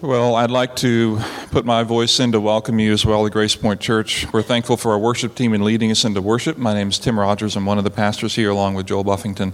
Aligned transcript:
Well, 0.00 0.36
I'd 0.36 0.52
like 0.52 0.76
to 0.76 1.18
put 1.50 1.64
my 1.64 1.82
voice 1.82 2.20
in 2.20 2.30
to 2.30 2.40
welcome 2.40 2.78
you 2.78 2.92
as 2.92 3.04
well 3.04 3.24
to 3.24 3.30
Grace 3.30 3.56
Point 3.56 3.80
Church. 3.80 4.32
We're 4.32 4.42
thankful 4.42 4.76
for 4.76 4.92
our 4.92 4.98
worship 4.98 5.34
team 5.34 5.54
in 5.54 5.64
leading 5.64 5.90
us 5.90 6.04
into 6.04 6.22
worship. 6.22 6.56
My 6.56 6.72
name 6.72 6.90
is 6.90 7.00
Tim 7.00 7.18
Rogers. 7.18 7.56
I'm 7.56 7.66
one 7.66 7.78
of 7.78 7.84
the 7.84 7.90
pastors 7.90 8.36
here 8.36 8.50
along 8.50 8.74
with 8.74 8.86
Joel 8.86 9.02
Buffington. 9.02 9.52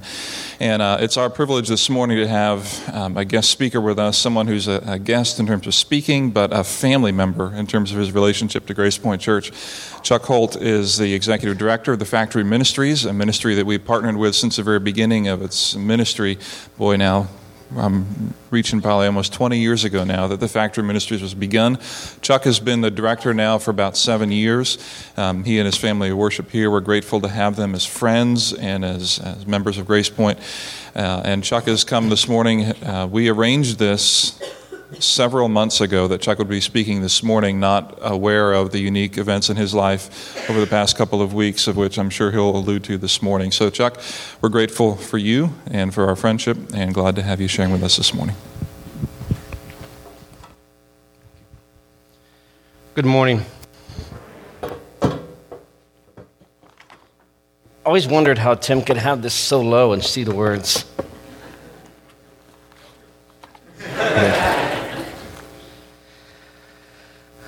And 0.60 0.82
uh, 0.82 0.98
it's 1.00 1.16
our 1.16 1.30
privilege 1.30 1.68
this 1.68 1.88
morning 1.88 2.18
to 2.18 2.28
have 2.28 2.94
um, 2.94 3.16
a 3.16 3.24
guest 3.24 3.50
speaker 3.52 3.80
with 3.80 3.98
us, 3.98 4.18
someone 4.18 4.46
who's 4.46 4.68
a, 4.68 4.82
a, 4.86 4.98
guest 4.98 5.40
in 5.40 5.46
terms 5.46 5.66
of 5.66 5.74
speaking, 5.74 6.30
but 6.30 6.52
a 6.52 6.62
family 6.62 7.10
member 7.10 7.54
in 7.54 7.66
terms 7.66 7.90
of 7.90 7.96
his 7.96 8.12
relationship 8.12 8.66
to 8.66 8.74
Grace 8.74 8.98
Point 8.98 9.22
Church. 9.22 9.50
Chuck 10.02 10.24
Holt 10.24 10.60
is 10.60 10.98
the 10.98 11.14
executive 11.14 11.56
director 11.56 11.94
of 11.94 12.00
the 12.00 12.04
Factory 12.04 12.44
Ministries, 12.44 13.06
a 13.06 13.14
ministry 13.14 13.54
that 13.54 13.64
we've 13.64 13.82
partnered 13.82 14.18
with 14.18 14.34
since 14.34 14.56
the 14.56 14.62
very 14.62 14.78
beginning 14.78 15.26
of 15.26 15.40
its 15.40 15.74
ministry. 15.74 16.36
Boy, 16.76 16.96
now 16.96 17.28
I'm 17.76 18.34
reaching 18.50 18.80
probably 18.80 19.06
almost 19.06 19.32
20 19.32 19.58
years 19.58 19.84
ago 19.84 20.04
now 20.04 20.28
that 20.28 20.40
the 20.40 20.48
Factory 20.48 20.84
Ministries 20.84 21.22
was 21.22 21.34
begun. 21.34 21.78
Chuck 22.20 22.44
has 22.44 22.60
been 22.60 22.80
the 22.80 22.90
director 22.90 23.34
now 23.34 23.58
for 23.58 23.70
about 23.70 23.96
seven 23.96 24.30
years. 24.30 24.78
Um, 25.16 25.44
he 25.44 25.58
and 25.58 25.66
his 25.66 25.76
family 25.76 26.12
worship 26.12 26.50
here. 26.50 26.70
We're 26.70 26.80
grateful 26.80 27.20
to 27.22 27.28
have 27.28 27.56
them 27.56 27.74
as 27.74 27.84
friends 27.84 28.52
and 28.52 28.84
as, 28.84 29.18
as 29.18 29.46
members 29.46 29.78
of 29.78 29.86
Grace 29.86 30.08
Point. 30.08 30.38
Uh, 30.94 31.22
and 31.24 31.42
Chuck 31.42 31.64
has 31.64 31.84
come 31.84 32.08
this 32.10 32.28
morning. 32.28 32.64
Uh, 32.82 33.08
we 33.10 33.28
arranged 33.28 33.78
this 33.78 34.40
several 35.00 35.48
months 35.48 35.80
ago 35.80 36.08
that 36.08 36.20
Chuck 36.20 36.38
would 36.38 36.48
be 36.48 36.60
speaking 36.60 37.02
this 37.02 37.22
morning, 37.22 37.60
not 37.60 37.98
aware 38.00 38.52
of 38.52 38.70
the 38.72 38.78
unique 38.78 39.18
events 39.18 39.50
in 39.50 39.56
his 39.56 39.74
life 39.74 40.48
over 40.50 40.60
the 40.60 40.66
past 40.66 40.96
couple 40.96 41.20
of 41.20 41.34
weeks, 41.34 41.66
of 41.66 41.76
which 41.76 41.98
I'm 41.98 42.10
sure 42.10 42.30
he'll 42.30 42.56
allude 42.56 42.84
to 42.84 42.98
this 42.98 43.22
morning. 43.22 43.50
So, 43.50 43.70
Chuck, 43.70 44.00
we're 44.40 44.48
grateful 44.48 44.96
for 44.96 45.18
you 45.18 45.54
and 45.66 45.92
for 45.92 46.06
our 46.06 46.16
friendship, 46.16 46.56
and 46.74 46.94
glad 46.94 47.16
to 47.16 47.22
have 47.22 47.40
you 47.40 47.48
sharing 47.48 47.72
with 47.72 47.82
us 47.82 47.96
this 47.96 48.14
morning. 48.14 48.36
Good 52.94 53.06
morning. 53.06 53.42
I 57.84 57.86
always 57.86 58.06
wondered 58.06 58.38
how 58.38 58.54
Tim 58.54 58.82
could 58.82 58.96
have 58.96 59.20
this 59.20 59.34
so 59.34 59.60
low 59.60 59.92
and 59.92 60.02
see 60.02 60.24
the 60.24 60.34
words. 60.34 60.86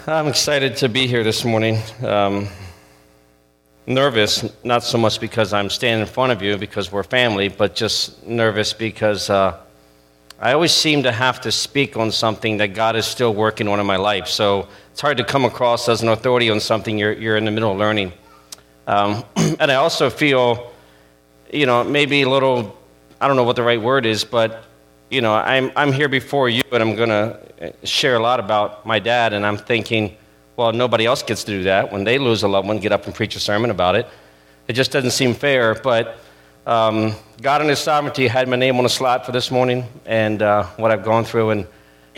I'm 0.09 0.29
excited 0.29 0.77
to 0.77 0.89
be 0.89 1.09
here 1.09 1.25
this 1.25 1.45
morning. 1.45 1.81
Um, 2.01 2.47
nervous, 3.89 4.49
not 4.63 4.85
so 4.85 4.99
much 4.99 5.19
because 5.19 5.53
I'm 5.53 5.69
standing 5.69 6.03
in 6.03 6.07
front 6.07 6.31
of 6.31 6.41
you 6.43 6.57
because 6.57 6.93
we're 6.93 7.03
family, 7.03 7.49
but 7.49 7.75
just 7.75 8.25
nervous 8.25 8.73
because 8.73 9.29
uh, 9.29 9.59
I 10.39 10.53
always 10.53 10.71
seem 10.71 11.03
to 11.03 11.11
have 11.11 11.41
to 11.41 11.51
speak 11.51 11.97
on 11.97 12.13
something 12.13 12.59
that 12.59 12.69
God 12.69 12.95
is 12.95 13.05
still 13.05 13.35
working 13.35 13.67
on 13.67 13.81
in 13.81 13.87
my 13.87 13.97
life. 13.97 14.29
So 14.29 14.69
it's 14.93 15.01
hard 15.01 15.17
to 15.17 15.25
come 15.25 15.45
across 15.45 15.89
as 15.89 16.03
an 16.03 16.09
authority 16.09 16.51
on 16.51 16.61
something 16.61 16.97
you're, 16.97 17.13
you're 17.13 17.37
in 17.37 17.45
the 17.45 17.51
middle 17.51 17.73
of 17.73 17.79
learning. 17.79 18.13
Um, 18.87 19.25
and 19.59 19.73
I 19.73 19.75
also 19.75 20.09
feel, 20.09 20.73
you 21.53 21.67
know, 21.67 21.83
maybe 21.83 22.23
a 22.23 22.31
little, 22.31 22.79
I 23.21 23.27
don't 23.27 23.37
know 23.37 23.43
what 23.43 23.57
the 23.57 23.65
right 23.65 23.83
word 23.83 24.07
is, 24.07 24.23
but 24.23 24.66
you 25.11 25.21
know, 25.21 25.35
I'm, 25.35 25.71
I'm 25.77 25.93
here 25.93 26.09
before 26.09 26.49
you 26.49 26.63
and 26.73 26.83
I'm 26.83 26.97
going 26.97 27.09
to 27.09 27.73
share 27.85 28.17
a 28.17 28.19
lot 28.19 28.41
about 28.41 28.85
my 28.85 28.99
dad, 28.99 29.33
and 29.33 29.47
I'm 29.47 29.57
thinking, 29.57 30.17
well, 30.57 30.73
nobody 30.73 31.07
else 31.07 31.23
gets 31.23 31.45
to 31.45 31.53
do 31.53 31.63
that. 31.65 31.93
When 31.93 32.05
they 32.05 32.19
lose 32.19 32.43
a 32.43 32.49
loved 32.49 32.67
one, 32.67 32.79
get 32.79 32.93
up 32.93 33.07
and 33.07 33.15
preach 33.15 33.37
a 33.37 33.41
sermon 33.41 33.71
about 33.71 33.95
it. 33.95 34.07
It 34.69 34.73
just 34.73 34.91
doesn't 34.91 35.13
seem 35.13 35.35
fair, 35.35 35.75
but 35.75 36.19
um, 36.67 37.15
God 37.41 37.63
in 37.63 37.69
His 37.69 37.79
sovereignty 37.79 38.27
had 38.27 38.49
my 38.49 38.57
name 38.57 38.79
on 38.79 38.85
a 38.85 38.89
slot 38.89 39.25
for 39.25 39.33
this 39.33 39.51
morning 39.51 39.85
and 40.07 40.43
uh, 40.43 40.65
what 40.77 40.91
I've 40.91 41.05
gone 41.05 41.25
through. 41.25 41.51
And, 41.51 41.67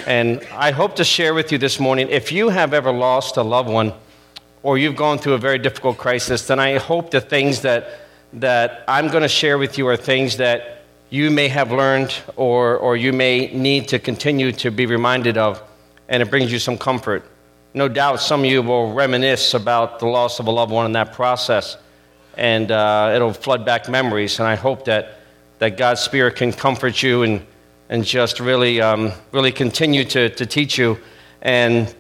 and 0.07 0.47
I 0.55 0.71
hope 0.71 0.97
to 0.97 1.05
share 1.05 1.35
with 1.35 1.53
you 1.53 1.59
this 1.59 1.79
morning 1.79 2.09
if 2.09 2.33
you 2.33 2.49
have 2.49 2.73
ever 2.73 2.91
lost 2.91 3.37
a 3.37 3.43
loved 3.43 3.69
one 3.69 3.93
or 4.63 4.79
you've 4.79 4.97
gone 4.97 5.19
through 5.19 5.35
a 5.35 5.39
very 5.39 5.59
difficult 5.59 5.99
crisis, 5.99 6.47
then 6.47 6.59
I 6.59 6.79
hope 6.79 7.11
the 7.11 7.21
things 7.21 7.61
that, 7.63 8.01
that 8.35 8.85
I'm 8.89 9.09
going 9.09 9.23
to 9.23 9.29
share 9.29 9.59
with 9.59 9.77
you 9.77 9.87
are 9.89 9.97
things 9.97 10.39
that 10.39 10.78
you 11.11 11.31
may 11.31 11.49
have 11.49 11.73
learned 11.73 12.15
or, 12.37 12.77
or 12.77 12.97
you 12.97 13.13
may 13.13 13.51
need 13.53 13.89
to 13.89 13.99
continue 13.99 14.53
to 14.53 14.71
be 14.71 14.87
reminded 14.87 15.39
of, 15.39 15.63
and 16.09 16.23
it 16.23 16.31
brings 16.31 16.53
you 16.53 16.59
some 16.59 16.77
comfort. 16.77 17.25
No 17.75 17.89
doubt 17.89 18.21
some 18.21 18.41
of 18.41 18.47
you 18.47 18.63
will 18.63 18.93
reminisce 18.93 19.55
about 19.55 20.01
the 20.01 20.07
loss 20.07 20.41
of 20.41 20.47
a 20.47 20.51
loved 20.51 20.73
one 20.73 20.87
in 20.87 20.93
that 20.93 21.13
process, 21.13 21.77
and 22.37 22.71
uh, 22.71 23.13
it'll 23.15 23.33
flood 23.33 23.65
back 23.65 23.89
memories. 23.89 24.39
And 24.39 24.49
I 24.49 24.55
hope 24.55 24.85
that, 24.85 25.19
that 25.59 25.77
God's 25.77 26.01
Spirit 26.01 26.37
can 26.37 26.53
comfort 26.53 27.03
you 27.03 27.23
and, 27.23 27.47
and 27.89 28.05
just 28.05 28.41
really, 28.41 28.81
um, 28.81 29.13
really 29.33 29.53
continue 29.53 30.05
to, 30.05 30.29
to 30.31 30.47
teach 30.47 30.79
you. 30.79 30.99
And 31.43 31.95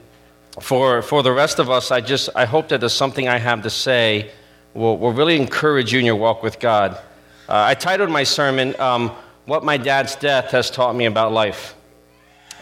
for, 0.60 1.02
for 1.02 1.22
the 1.22 1.32
rest 1.32 1.58
of 1.58 1.70
us, 1.70 1.90
I 1.90 2.00
just 2.00 2.28
I 2.34 2.44
hope 2.44 2.68
that 2.68 2.80
there's 2.80 2.92
something 2.92 3.28
I 3.28 3.38
have 3.38 3.62
to 3.62 3.70
say 3.70 4.30
will, 4.74 4.98
will 4.98 5.12
really 5.12 5.36
encourage 5.36 5.92
you 5.92 5.98
in 5.98 6.04
your 6.04 6.16
walk 6.16 6.42
with 6.42 6.58
God. 6.60 6.98
Uh, 7.48 7.64
I 7.68 7.72
titled 7.72 8.10
my 8.10 8.24
sermon, 8.24 8.78
um, 8.78 9.10
What 9.46 9.64
My 9.64 9.78
Dad's 9.78 10.16
Death 10.16 10.50
Has 10.50 10.70
Taught 10.70 10.94
Me 10.94 11.06
About 11.06 11.32
Life, 11.32 11.74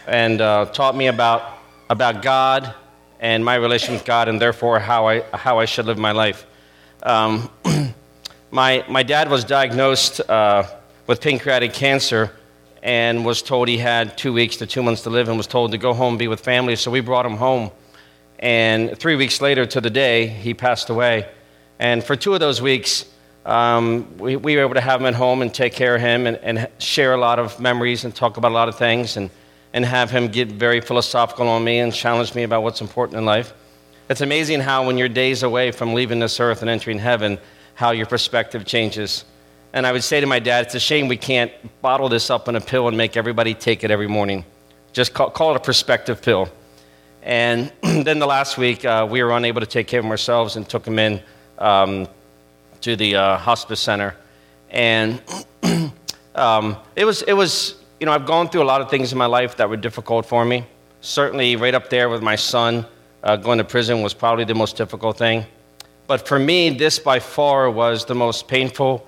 and 0.07 0.39
uh, 0.39 0.63
taught 0.67 0.95
me 0.95 1.07
about, 1.07 1.57
about 1.89 2.21
God 2.21 2.73
and 3.19 3.43
my 3.43 3.55
relation 3.55 3.95
with 3.95 4.05
God, 4.05 4.29
and 4.29 4.41
therefore 4.41 4.79
how 4.79 5.09
I, 5.09 5.23
how 5.33 5.59
I 5.59 5.65
should 5.65 5.87
live 5.87 5.97
my 5.97 6.13
life. 6.13 6.45
Um, 7.03 7.49
my, 8.51 8.85
my 8.87 9.03
dad 9.03 9.29
was 9.29 9.43
diagnosed 9.43 10.21
uh, 10.21 10.63
with 11.05 11.19
pancreatic 11.19 11.73
cancer 11.73 12.31
and 12.81 13.25
was 13.25 13.41
told 13.41 13.67
he 13.67 13.79
had 13.79 14.17
two 14.17 14.31
weeks 14.31 14.55
to 14.55 14.65
two 14.65 14.83
months 14.83 15.01
to 15.01 15.09
live 15.09 15.27
and 15.27 15.35
was 15.35 15.47
told 15.47 15.71
to 15.71 15.77
go 15.77 15.93
home 15.93 16.15
be 16.15 16.29
with 16.29 16.39
family. 16.39 16.77
So 16.77 16.91
we 16.91 17.01
brought 17.01 17.25
him 17.25 17.35
home. 17.35 17.71
And 18.39 18.97
three 18.97 19.17
weeks 19.17 19.41
later 19.41 19.65
to 19.65 19.81
the 19.81 19.89
day, 19.89 20.27
he 20.27 20.53
passed 20.53 20.89
away. 20.89 21.27
And 21.77 22.01
for 22.01 22.15
two 22.15 22.33
of 22.33 22.39
those 22.39 22.61
weeks, 22.61 23.03
um, 23.47 24.17
we, 24.17 24.35
we, 24.35 24.57
were 24.57 24.61
able 24.63 24.73
to 24.73 24.81
have 24.81 24.99
him 24.99 25.07
at 25.07 25.15
home 25.15 25.41
and 25.41 25.53
take 25.53 25.71
care 25.71 25.95
of 25.95 26.01
him 26.01 26.27
and, 26.27 26.35
and, 26.37 26.67
share 26.79 27.13
a 27.13 27.17
lot 27.17 27.39
of 27.39 27.57
memories 27.61 28.03
and 28.03 28.13
talk 28.13 28.35
about 28.35 28.51
a 28.51 28.53
lot 28.53 28.67
of 28.67 28.77
things 28.77 29.15
and, 29.15 29.29
and 29.71 29.85
have 29.85 30.11
him 30.11 30.27
get 30.27 30.49
very 30.49 30.81
philosophical 30.81 31.47
on 31.47 31.63
me 31.63 31.79
and 31.79 31.93
challenge 31.93 32.35
me 32.35 32.43
about 32.43 32.61
what's 32.61 32.81
important 32.81 33.17
in 33.17 33.23
life. 33.23 33.53
It's 34.09 34.19
amazing 34.19 34.59
how, 34.59 34.85
when 34.85 34.97
you're 34.97 35.07
days 35.07 35.43
away 35.43 35.71
from 35.71 35.93
leaving 35.93 36.19
this 36.19 36.41
earth 36.41 36.61
and 36.61 36.69
entering 36.69 36.99
heaven, 36.99 37.39
how 37.73 37.91
your 37.91 38.05
perspective 38.05 38.65
changes. 38.65 39.23
And 39.71 39.87
I 39.87 39.93
would 39.93 40.03
say 40.03 40.19
to 40.19 40.27
my 40.27 40.39
dad, 40.39 40.65
it's 40.65 40.75
a 40.75 40.79
shame 40.79 41.07
we 41.07 41.15
can't 41.15 41.51
bottle 41.81 42.09
this 42.09 42.29
up 42.29 42.49
in 42.49 42.57
a 42.57 42.61
pill 42.61 42.89
and 42.89 42.97
make 42.97 43.15
everybody 43.15 43.53
take 43.53 43.85
it 43.85 43.91
every 43.91 44.07
morning. 44.07 44.43
Just 44.91 45.13
call, 45.13 45.29
call 45.29 45.51
it 45.51 45.57
a 45.57 45.61
perspective 45.61 46.21
pill. 46.21 46.49
And 47.23 47.71
then 47.81 48.19
the 48.19 48.27
last 48.27 48.57
week, 48.57 48.83
uh, 48.83 49.07
we 49.09 49.23
were 49.23 49.31
unable 49.31 49.61
to 49.61 49.67
take 49.67 49.87
care 49.87 49.99
of 49.99 50.05
him 50.05 50.11
ourselves 50.11 50.57
and 50.57 50.67
took 50.67 50.85
him 50.85 50.99
in 50.99 51.21
um, 51.59 52.09
to 52.87 52.95
the 52.95 53.17
uh, 53.17 53.37
hospice 53.37 53.81
center. 53.81 54.15
And 54.69 55.21
um, 56.35 56.77
it, 56.95 57.03
was, 57.03 57.21
it 57.23 57.33
was, 57.33 57.75
you 57.99 58.05
know, 58.05 58.13
I've 58.13 58.25
gone 58.25 58.47
through 58.47 58.63
a 58.63 58.69
lot 58.71 58.79
of 58.79 58.89
things 58.89 59.11
in 59.11 59.17
my 59.17 59.25
life 59.25 59.57
that 59.57 59.69
were 59.69 59.75
difficult 59.75 60.25
for 60.25 60.45
me. 60.45 60.65
Certainly, 61.01 61.57
right 61.57 61.75
up 61.75 61.89
there 61.89 62.07
with 62.07 62.21
my 62.21 62.37
son, 62.37 62.85
uh, 63.23 63.35
going 63.35 63.57
to 63.57 63.65
prison 63.65 64.01
was 64.03 64.13
probably 64.13 64.45
the 64.45 64.55
most 64.55 64.77
difficult 64.77 65.17
thing. 65.17 65.45
But 66.07 66.25
for 66.25 66.39
me, 66.39 66.69
this 66.69 66.97
by 66.97 67.19
far 67.19 67.69
was 67.69 68.05
the 68.05 68.15
most 68.15 68.47
painful, 68.47 69.05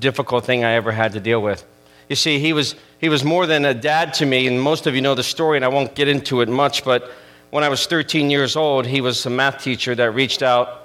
difficult 0.00 0.44
thing 0.44 0.64
I 0.64 0.72
ever 0.72 0.90
had 0.90 1.12
to 1.12 1.20
deal 1.20 1.40
with. 1.40 1.64
You 2.08 2.16
see, 2.16 2.40
he 2.40 2.52
was, 2.52 2.74
he 2.98 3.08
was 3.08 3.22
more 3.22 3.46
than 3.46 3.64
a 3.64 3.74
dad 3.74 4.12
to 4.14 4.26
me, 4.26 4.48
and 4.48 4.60
most 4.60 4.88
of 4.88 4.96
you 4.96 5.02
know 5.02 5.14
the 5.14 5.22
story, 5.22 5.56
and 5.56 5.64
I 5.64 5.68
won't 5.68 5.94
get 5.94 6.08
into 6.08 6.40
it 6.40 6.48
much, 6.48 6.84
but 6.84 7.12
when 7.50 7.62
I 7.62 7.68
was 7.68 7.86
13 7.86 8.28
years 8.28 8.56
old, 8.56 8.86
he 8.86 9.00
was 9.00 9.24
a 9.24 9.30
math 9.30 9.62
teacher 9.62 9.94
that 9.94 10.10
reached 10.10 10.42
out 10.42 10.79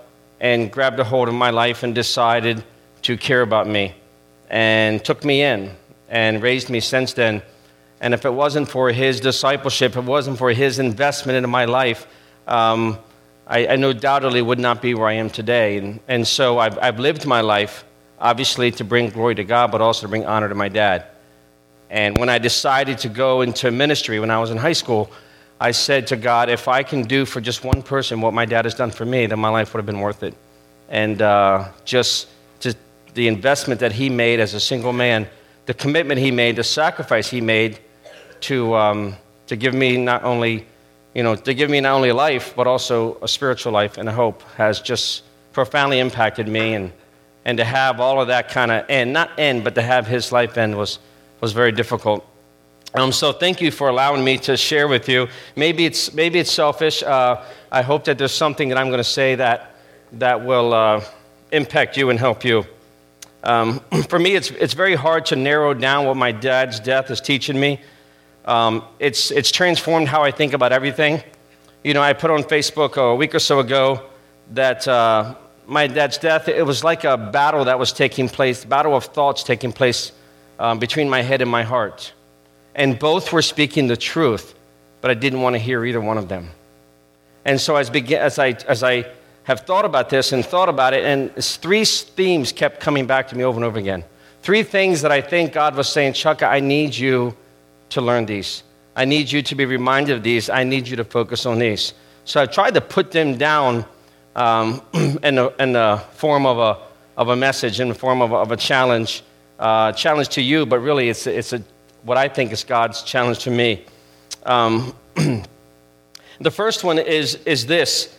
and 0.45 0.71
grabbed 0.71 0.99
a 0.99 1.03
hold 1.03 1.27
of 1.27 1.33
my 1.33 1.49
life 1.49 1.81
and 1.81 1.95
decided 1.95 2.63
to 3.01 3.17
care 3.17 3.41
about 3.41 3.67
me 3.67 3.95
and 4.47 5.03
took 5.03 5.25
me 5.25 5.41
in 5.41 5.75
and 6.07 6.39
raised 6.43 6.69
me 6.69 6.79
since 6.79 7.13
then. 7.13 7.41
And 7.99 8.13
if 8.13 8.25
it 8.25 8.29
wasn't 8.29 8.69
for 8.69 8.91
his 8.91 9.19
discipleship, 9.19 9.93
if 9.93 9.97
it 9.97 10.03
wasn't 10.03 10.37
for 10.37 10.51
his 10.51 10.77
investment 10.77 11.35
into 11.35 11.47
my 11.47 11.65
life, 11.65 12.05
um, 12.47 12.99
I, 13.47 13.69
I 13.69 13.75
no 13.75 13.91
would 14.43 14.59
not 14.59 14.83
be 14.83 14.93
where 14.93 15.07
I 15.07 15.13
am 15.13 15.31
today. 15.31 15.79
And, 15.79 15.99
and 16.07 16.27
so 16.27 16.59
I've, 16.59 16.77
I've 16.77 16.99
lived 16.99 17.25
my 17.25 17.41
life, 17.41 17.83
obviously, 18.19 18.69
to 18.73 18.83
bring 18.83 19.09
glory 19.09 19.33
to 19.33 19.43
God, 19.43 19.71
but 19.71 19.81
also 19.81 20.03
to 20.03 20.09
bring 20.09 20.27
honor 20.27 20.49
to 20.49 20.55
my 20.55 20.69
dad. 20.69 21.05
And 21.89 22.19
when 22.19 22.29
I 22.29 22.37
decided 22.37 22.99
to 22.99 23.09
go 23.09 23.41
into 23.41 23.71
ministry 23.71 24.19
when 24.19 24.29
I 24.29 24.37
was 24.37 24.51
in 24.51 24.57
high 24.57 24.73
school, 24.73 25.09
I 25.59 25.71
said 25.71 26.07
to 26.07 26.17
God, 26.17 26.49
if 26.49 26.67
I 26.67 26.83
can 26.83 27.03
do 27.03 27.25
for 27.25 27.39
just 27.39 27.63
one 27.63 27.81
person 27.81 28.19
what 28.19 28.33
my 28.33 28.45
dad 28.45 28.65
has 28.65 28.75
done 28.75 28.91
for 28.91 29.05
me, 29.05 29.25
then 29.25 29.39
my 29.39 29.49
life 29.49 29.73
would 29.73 29.79
have 29.79 29.85
been 29.85 30.01
worth 30.01 30.21
it. 30.23 30.33
And 30.89 31.21
uh, 31.21 31.69
just 31.85 32.27
to, 32.59 32.75
the 33.13 33.27
investment 33.27 33.79
that 33.79 33.93
he 33.93 34.09
made 34.09 34.39
as 34.39 34.53
a 34.53 34.59
single 34.59 34.91
man, 34.91 35.27
the 35.65 35.73
commitment 35.73 36.19
he 36.19 36.29
made, 36.29 36.57
the 36.57 36.63
sacrifice 36.63 37.29
he 37.29 37.39
made 37.39 37.79
to, 38.41 38.75
um, 38.75 39.15
to 39.47 39.55
give 39.55 39.73
me 39.73 39.97
not 39.97 40.23
only, 40.23 40.65
you 41.13 41.23
know, 41.23 41.35
to 41.35 41.53
give 41.53 41.69
me 41.69 41.79
not 41.79 41.93
only 41.93 42.11
life, 42.11 42.53
but 42.55 42.67
also 42.67 43.17
a 43.21 43.27
spiritual 43.27 43.71
life 43.71 43.97
and 43.97 44.09
a 44.09 44.11
hope 44.11 44.43
has 44.57 44.81
just 44.81 45.23
profoundly 45.53 45.99
impacted 45.99 46.49
me. 46.49 46.73
And, 46.73 46.91
and 47.45 47.57
to 47.57 47.63
have 47.63 48.01
all 48.01 48.19
of 48.19 48.27
that 48.27 48.49
kind 48.49 48.71
of 48.71 48.89
end, 48.89 49.13
not 49.13 49.31
end, 49.39 49.63
but 49.63 49.75
to 49.75 49.81
have 49.81 50.05
his 50.05 50.33
life 50.33 50.57
end 50.57 50.77
was, 50.77 50.99
was 51.39 51.53
very 51.53 51.71
difficult. 51.71 52.27
Um, 52.95 53.11
so 53.11 53.33
thank 53.33 53.59
you 53.59 53.71
for 53.71 53.89
allowing 53.89 54.23
me 54.23 54.37
to 54.37 54.55
share 54.55 54.87
with 54.87 55.09
you. 55.09 55.27
Maybe 55.57 55.85
it's, 55.85 56.13
maybe 56.13 56.39
it's 56.39 56.51
selfish. 56.51 57.03
Uh, 57.03 57.43
I 57.69 57.81
hope 57.81 58.05
that 58.05 58.17
there's 58.17 58.31
something 58.31 58.69
that 58.69 58.77
I'm 58.77 58.87
going 58.87 58.99
to 58.99 59.03
say 59.03 59.35
that, 59.35 59.75
that 60.13 60.45
will 60.45 60.73
uh, 60.73 61.03
impact 61.51 61.97
you 61.97 62.09
and 62.09 62.17
help 62.17 62.45
you. 62.45 62.65
Um, 63.43 63.81
for 64.09 64.17
me, 64.17 64.35
it's, 64.35 64.49
it's 64.51 64.73
very 64.73 64.95
hard 64.95 65.25
to 65.27 65.35
narrow 65.35 65.73
down 65.73 66.05
what 66.05 66.15
my 66.15 66.31
dad's 66.31 66.79
death 66.79 67.11
is 67.11 67.19
teaching 67.19 67.59
me. 67.59 67.81
Um, 68.45 68.81
it's, 68.99 69.29
it's 69.29 69.51
transformed 69.51 70.07
how 70.07 70.23
I 70.23 70.31
think 70.31 70.53
about 70.53 70.71
everything. 70.71 71.21
You 71.83 71.93
know, 71.93 72.01
I 72.01 72.13
put 72.13 72.31
on 72.31 72.43
Facebook 72.43 72.95
a 72.95 73.13
week 73.13 73.35
or 73.35 73.39
so 73.39 73.59
ago 73.59 74.05
that 74.51 74.87
uh, 74.87 75.35
my 75.67 75.87
dad's 75.87 76.17
death, 76.17 76.47
it 76.47 76.65
was 76.65 76.81
like 76.85 77.03
a 77.03 77.17
battle 77.17 77.65
that 77.65 77.77
was 77.77 77.91
taking 77.91 78.29
place, 78.29 78.63
battle 78.63 78.95
of 78.95 79.03
thoughts 79.03 79.43
taking 79.43 79.73
place 79.73 80.13
um, 80.59 80.79
between 80.79 81.09
my 81.09 81.21
head 81.21 81.41
and 81.41 81.51
my 81.51 81.63
heart. 81.63 82.13
And 82.75 82.99
both 82.99 83.31
were 83.31 83.41
speaking 83.41 83.87
the 83.87 83.97
truth, 83.97 84.53
but 85.01 85.09
I 85.09 85.13
didn't 85.13 85.41
want 85.41 85.53
to 85.55 85.59
hear 85.59 85.85
either 85.85 86.01
one 86.01 86.17
of 86.17 86.27
them. 86.27 86.49
And 87.45 87.59
so 87.59 87.75
as, 87.77 87.89
begin, 87.89 88.19
as, 88.19 88.37
I, 88.37 88.49
as 88.67 88.83
I 88.83 89.05
have 89.43 89.61
thought 89.61 89.85
about 89.85 90.09
this 90.09 90.31
and 90.31 90.45
thought 90.45 90.69
about 90.69 90.93
it, 90.93 91.05
and 91.05 91.33
three 91.35 91.85
themes 91.85 92.51
kept 92.51 92.79
coming 92.79 93.05
back 93.05 93.29
to 93.29 93.37
me 93.37 93.43
over 93.43 93.57
and 93.57 93.63
over 93.63 93.79
again. 93.79 94.03
Three 94.41 94.63
things 94.63 95.01
that 95.03 95.11
I 95.11 95.21
think 95.21 95.53
God 95.53 95.75
was 95.75 95.87
saying, 95.87 96.13
Chuck, 96.13 96.43
I 96.43 96.59
need 96.59 96.95
you 96.95 97.35
to 97.89 98.01
learn 98.01 98.25
these. 98.25 98.63
I 98.95 99.05
need 99.05 99.31
you 99.31 99.41
to 99.41 99.55
be 99.55 99.65
reminded 99.65 100.17
of 100.17 100.23
these. 100.23 100.49
I 100.49 100.63
need 100.63 100.87
you 100.87 100.97
to 100.97 101.03
focus 101.03 101.45
on 101.45 101.59
these. 101.59 101.93
So 102.25 102.41
I 102.41 102.45
tried 102.45 102.73
to 102.73 102.81
put 102.81 103.11
them 103.11 103.37
down 103.37 103.85
um, 104.35 104.81
in, 104.93 105.35
the, 105.35 105.53
in, 105.59 105.73
the, 105.73 106.03
form 106.13 106.45
of 106.45 106.57
a, 106.57 106.77
of 107.17 107.29
a 107.29 107.35
message, 107.35 107.79
in 107.79 107.89
the 107.89 107.95
form 107.95 108.21
of 108.21 108.31
a, 108.31 108.35
of 108.35 108.51
a 108.51 108.57
challenge, 108.57 109.23
uh, 109.59 109.91
challenge 109.91 110.29
to 110.29 110.41
you, 110.41 110.65
but 110.65 110.79
really 110.79 111.09
it's, 111.09 111.27
it's 111.27 111.53
a, 111.53 111.63
what 112.05 112.17
I 112.17 112.29
think 112.29 112.51
is 112.51 112.63
God's 112.63 113.01
challenge 113.01 113.39
to 113.39 113.51
me. 113.51 113.83
Um, 114.43 114.95
the 115.15 116.51
first 116.51 116.83
one 116.83 116.99
is, 116.99 117.35
is 117.45 117.65
this, 117.65 118.15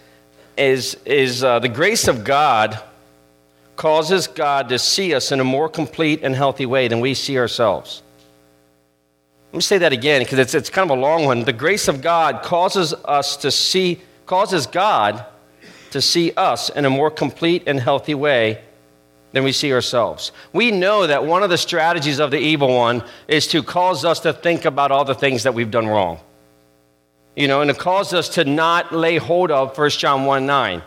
is, 0.59 0.97
is 1.05 1.45
uh, 1.45 1.61
the 1.61 1.69
grace 1.69 2.09
of 2.09 2.25
God 2.25 2.83
causes 3.77 4.27
God 4.27 4.71
to 4.71 4.79
see 4.79 5.15
us 5.15 5.31
in 5.31 5.39
a 5.39 5.45
more 5.45 5.69
complete 5.69 6.25
and 6.25 6.35
healthy 6.35 6.67
way 6.67 6.89
than 6.89 6.99
we 6.99 7.15
see 7.15 7.39
ourselves. 7.39 8.03
Let 9.53 9.59
me 9.59 9.63
say 9.63 9.79
that 9.79 9.93
again 9.93 10.23
because 10.23 10.41
it's, 10.41 10.55
it's 10.55 10.69
kind 10.71 10.91
of 10.91 10.99
a 10.99 11.01
long 11.01 11.25
one. 11.25 11.45
The 11.45 11.53
grace 11.53 11.87
of 11.87 12.03
God 12.03 12.43
causes 12.43 12.93
us 12.93 13.37
to 13.39 13.53
see, 13.53 14.01
causes 14.27 14.67
God 14.67 15.25
to 15.93 16.01
see 16.01 16.33
us 16.33 16.71
in 16.71 16.85
a 16.85 16.91
more 16.91 17.11
complete 17.11 17.63
and 17.69 17.79
healthy 17.79 18.15
way 18.15 18.65
than 19.33 19.45
we 19.45 19.53
see 19.53 19.73
ourselves. 19.73 20.33
We 20.53 20.71
know 20.71 21.07
that 21.07 21.27
one 21.27 21.43
of 21.43 21.51
the 21.51 21.59
strategies 21.59 22.21
of 22.21 22.31
the 22.31 22.39
evil 22.39 22.75
one 22.75 23.03
is 23.29 23.47
to 23.49 23.63
cause 23.63 24.05
us 24.05 24.21
to 24.21 24.33
think 24.33 24.65
about 24.65 24.91
all 24.91 25.05
the 25.05 25.15
things 25.15 25.43
that 25.43 25.55
we've 25.55 25.71
done 25.71 25.87
wrong. 25.87 26.21
You 27.35 27.49
know, 27.49 27.61
and 27.61 27.71
it 27.71 27.79
causes 27.79 28.15
us 28.15 28.29
to 28.31 28.45
not 28.45 28.93
lay 28.93 29.19
hold 29.19 29.51
of 29.51 29.77
1 29.77 29.91
John 29.91 30.25
1 30.25 30.47
9. 30.47 30.83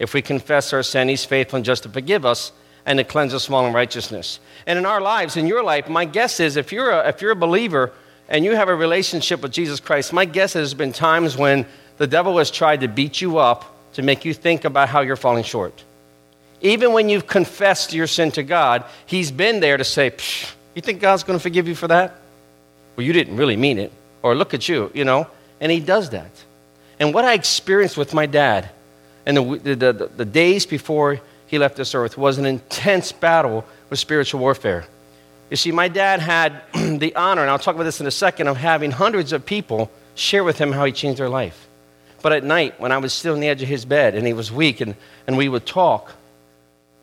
If 0.00 0.14
we 0.14 0.22
confess 0.22 0.72
our 0.72 0.82
sin, 0.82 1.08
he's 1.08 1.24
faithful 1.24 1.58
and 1.58 1.64
just 1.64 1.84
to 1.84 1.88
forgive 1.88 2.26
us 2.26 2.50
and 2.84 2.98
to 2.98 3.04
cleanse 3.04 3.34
us 3.34 3.46
from 3.46 3.54
all 3.54 3.66
unrighteousness. 3.66 4.40
And 4.66 4.78
in 4.78 4.84
our 4.84 5.00
lives, 5.00 5.36
in 5.36 5.46
your 5.46 5.62
life, 5.62 5.88
my 5.88 6.04
guess 6.04 6.40
is 6.40 6.56
if 6.56 6.72
you're 6.72 6.90
a, 6.90 7.08
if 7.08 7.22
you're 7.22 7.30
a 7.30 7.36
believer 7.36 7.92
and 8.28 8.44
you 8.44 8.56
have 8.56 8.68
a 8.68 8.74
relationship 8.74 9.42
with 9.42 9.52
Jesus 9.52 9.78
Christ, 9.78 10.12
my 10.12 10.24
guess 10.24 10.50
is 10.50 10.54
there's 10.54 10.74
been 10.74 10.92
times 10.92 11.36
when 11.36 11.66
the 11.98 12.08
devil 12.08 12.38
has 12.38 12.50
tried 12.50 12.80
to 12.80 12.88
beat 12.88 13.20
you 13.20 13.38
up 13.38 13.92
to 13.92 14.02
make 14.02 14.24
you 14.24 14.34
think 14.34 14.64
about 14.64 14.88
how 14.88 15.02
you're 15.02 15.14
falling 15.14 15.44
short. 15.44 15.84
Even 16.62 16.92
when 16.92 17.08
you've 17.08 17.26
confessed 17.26 17.92
your 17.92 18.06
sin 18.06 18.30
to 18.32 18.42
God, 18.42 18.84
He's 19.04 19.30
been 19.30 19.60
there 19.60 19.76
to 19.76 19.84
say, 19.84 20.14
You 20.74 20.82
think 20.82 21.00
God's 21.00 21.24
going 21.24 21.38
to 21.38 21.42
forgive 21.42 21.68
you 21.68 21.74
for 21.74 21.88
that? 21.88 22.14
Well, 22.96 23.04
you 23.04 23.12
didn't 23.12 23.36
really 23.36 23.56
mean 23.56 23.78
it. 23.78 23.92
Or 24.22 24.34
look 24.34 24.54
at 24.54 24.68
you, 24.68 24.90
you 24.94 25.04
know? 25.04 25.26
And 25.60 25.70
He 25.70 25.80
does 25.80 26.10
that. 26.10 26.30
And 26.98 27.12
what 27.12 27.24
I 27.24 27.34
experienced 27.34 27.96
with 27.96 28.14
my 28.14 28.26
dad 28.26 28.70
and 29.26 29.36
the, 29.36 29.58
the, 29.58 29.92
the, 29.92 30.10
the 30.16 30.24
days 30.24 30.66
before 30.66 31.20
he 31.46 31.58
left 31.58 31.76
this 31.76 31.94
earth 31.94 32.16
was 32.16 32.38
an 32.38 32.46
intense 32.46 33.12
battle 33.12 33.64
with 33.90 33.98
spiritual 33.98 34.40
warfare. 34.40 34.86
You 35.50 35.56
see, 35.56 35.70
my 35.70 35.88
dad 35.88 36.20
had 36.20 36.62
the 36.72 37.14
honor, 37.14 37.42
and 37.42 37.50
I'll 37.50 37.58
talk 37.58 37.74
about 37.74 37.84
this 37.84 38.00
in 38.00 38.06
a 38.06 38.10
second, 38.10 38.48
of 38.48 38.56
having 38.56 38.90
hundreds 38.90 39.32
of 39.32 39.44
people 39.44 39.90
share 40.14 40.44
with 40.44 40.58
him 40.58 40.72
how 40.72 40.84
he 40.84 40.92
changed 40.92 41.20
their 41.20 41.28
life. 41.28 41.68
But 42.22 42.32
at 42.32 42.44
night, 42.44 42.80
when 42.80 42.92
I 42.92 42.98
was 42.98 43.12
still 43.12 43.34
on 43.34 43.40
the 43.40 43.48
edge 43.48 43.62
of 43.62 43.68
his 43.68 43.84
bed 43.84 44.14
and 44.14 44.26
he 44.26 44.32
was 44.32 44.50
weak 44.50 44.80
and, 44.80 44.94
and 45.26 45.36
we 45.36 45.48
would 45.48 45.66
talk, 45.66 46.12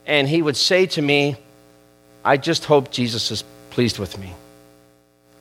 and 0.05 0.27
he 0.27 0.41
would 0.41 0.57
say 0.57 0.85
to 0.87 1.01
me, 1.01 1.35
I 2.23 2.37
just 2.37 2.65
hope 2.65 2.91
Jesus 2.91 3.31
is 3.31 3.43
pleased 3.69 3.99
with 3.99 4.17
me. 4.17 4.33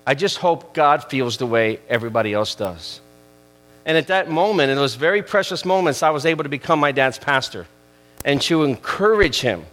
I 0.06 0.14
just 0.14 0.38
hope 0.38 0.72
God 0.72 1.04
feels 1.04 1.36
the 1.36 1.46
way 1.46 1.80
everybody 1.88 2.32
else 2.32 2.54
does. 2.54 3.00
And 3.84 3.96
at 3.96 4.08
that 4.08 4.30
moment, 4.30 4.70
in 4.70 4.76
those 4.76 4.94
very 4.94 5.22
precious 5.22 5.64
moments, 5.64 6.02
I 6.02 6.10
was 6.10 6.26
able 6.26 6.44
to 6.44 6.48
become 6.48 6.78
my 6.78 6.92
dad's 6.92 7.18
pastor 7.18 7.66
and 8.24 8.40
to 8.42 8.64
encourage 8.64 9.40
him, 9.40 9.64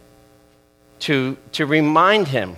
to, 0.99 1.37
to 1.53 1.65
remind 1.65 2.27
him 2.27 2.55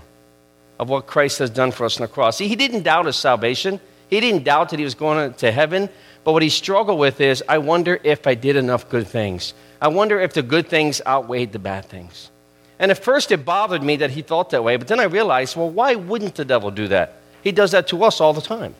of 0.79 0.89
what 0.89 1.07
Christ 1.07 1.39
has 1.39 1.49
done 1.49 1.71
for 1.71 1.85
us 1.85 1.97
on 1.99 2.03
the 2.05 2.13
cross. 2.13 2.37
See, 2.37 2.47
he 2.47 2.55
didn't 2.55 2.83
doubt 2.83 3.05
his 3.05 3.15
salvation, 3.15 3.79
he 4.09 4.19
didn't 4.19 4.43
doubt 4.43 4.69
that 4.69 4.79
he 4.79 4.85
was 4.85 4.95
going 4.95 5.33
to 5.35 5.51
heaven, 5.51 5.89
but 6.23 6.33
what 6.33 6.43
he 6.43 6.49
struggled 6.49 6.99
with 6.99 7.19
is 7.21 7.43
I 7.47 7.57
wonder 7.57 7.99
if 8.03 8.27
I 8.27 8.35
did 8.35 8.55
enough 8.55 8.89
good 8.89 9.07
things. 9.07 9.53
I 9.81 9.87
wonder 9.89 10.19
if 10.19 10.33
the 10.33 10.43
good 10.43 10.67
things 10.67 11.01
outweighed 11.05 11.51
the 11.51 11.59
bad 11.59 11.85
things. 11.85 12.31
And 12.79 12.91
at 12.91 13.03
first 13.03 13.31
it 13.31 13.45
bothered 13.45 13.83
me 13.83 13.97
that 13.97 14.11
he 14.11 14.21
thought 14.21 14.51
that 14.51 14.63
way, 14.63 14.77
but 14.77 14.87
then 14.87 14.99
I 14.99 15.03
realized, 15.03 15.55
well, 15.55 15.69
why 15.69 15.95
wouldn't 15.95 16.35
the 16.35 16.45
devil 16.45 16.71
do 16.71 16.87
that? 16.89 17.15
He 17.41 17.51
does 17.51 17.71
that 17.71 17.87
to 17.89 18.03
us 18.03 18.21
all 18.21 18.33
the 18.33 18.41
time. 18.41 18.75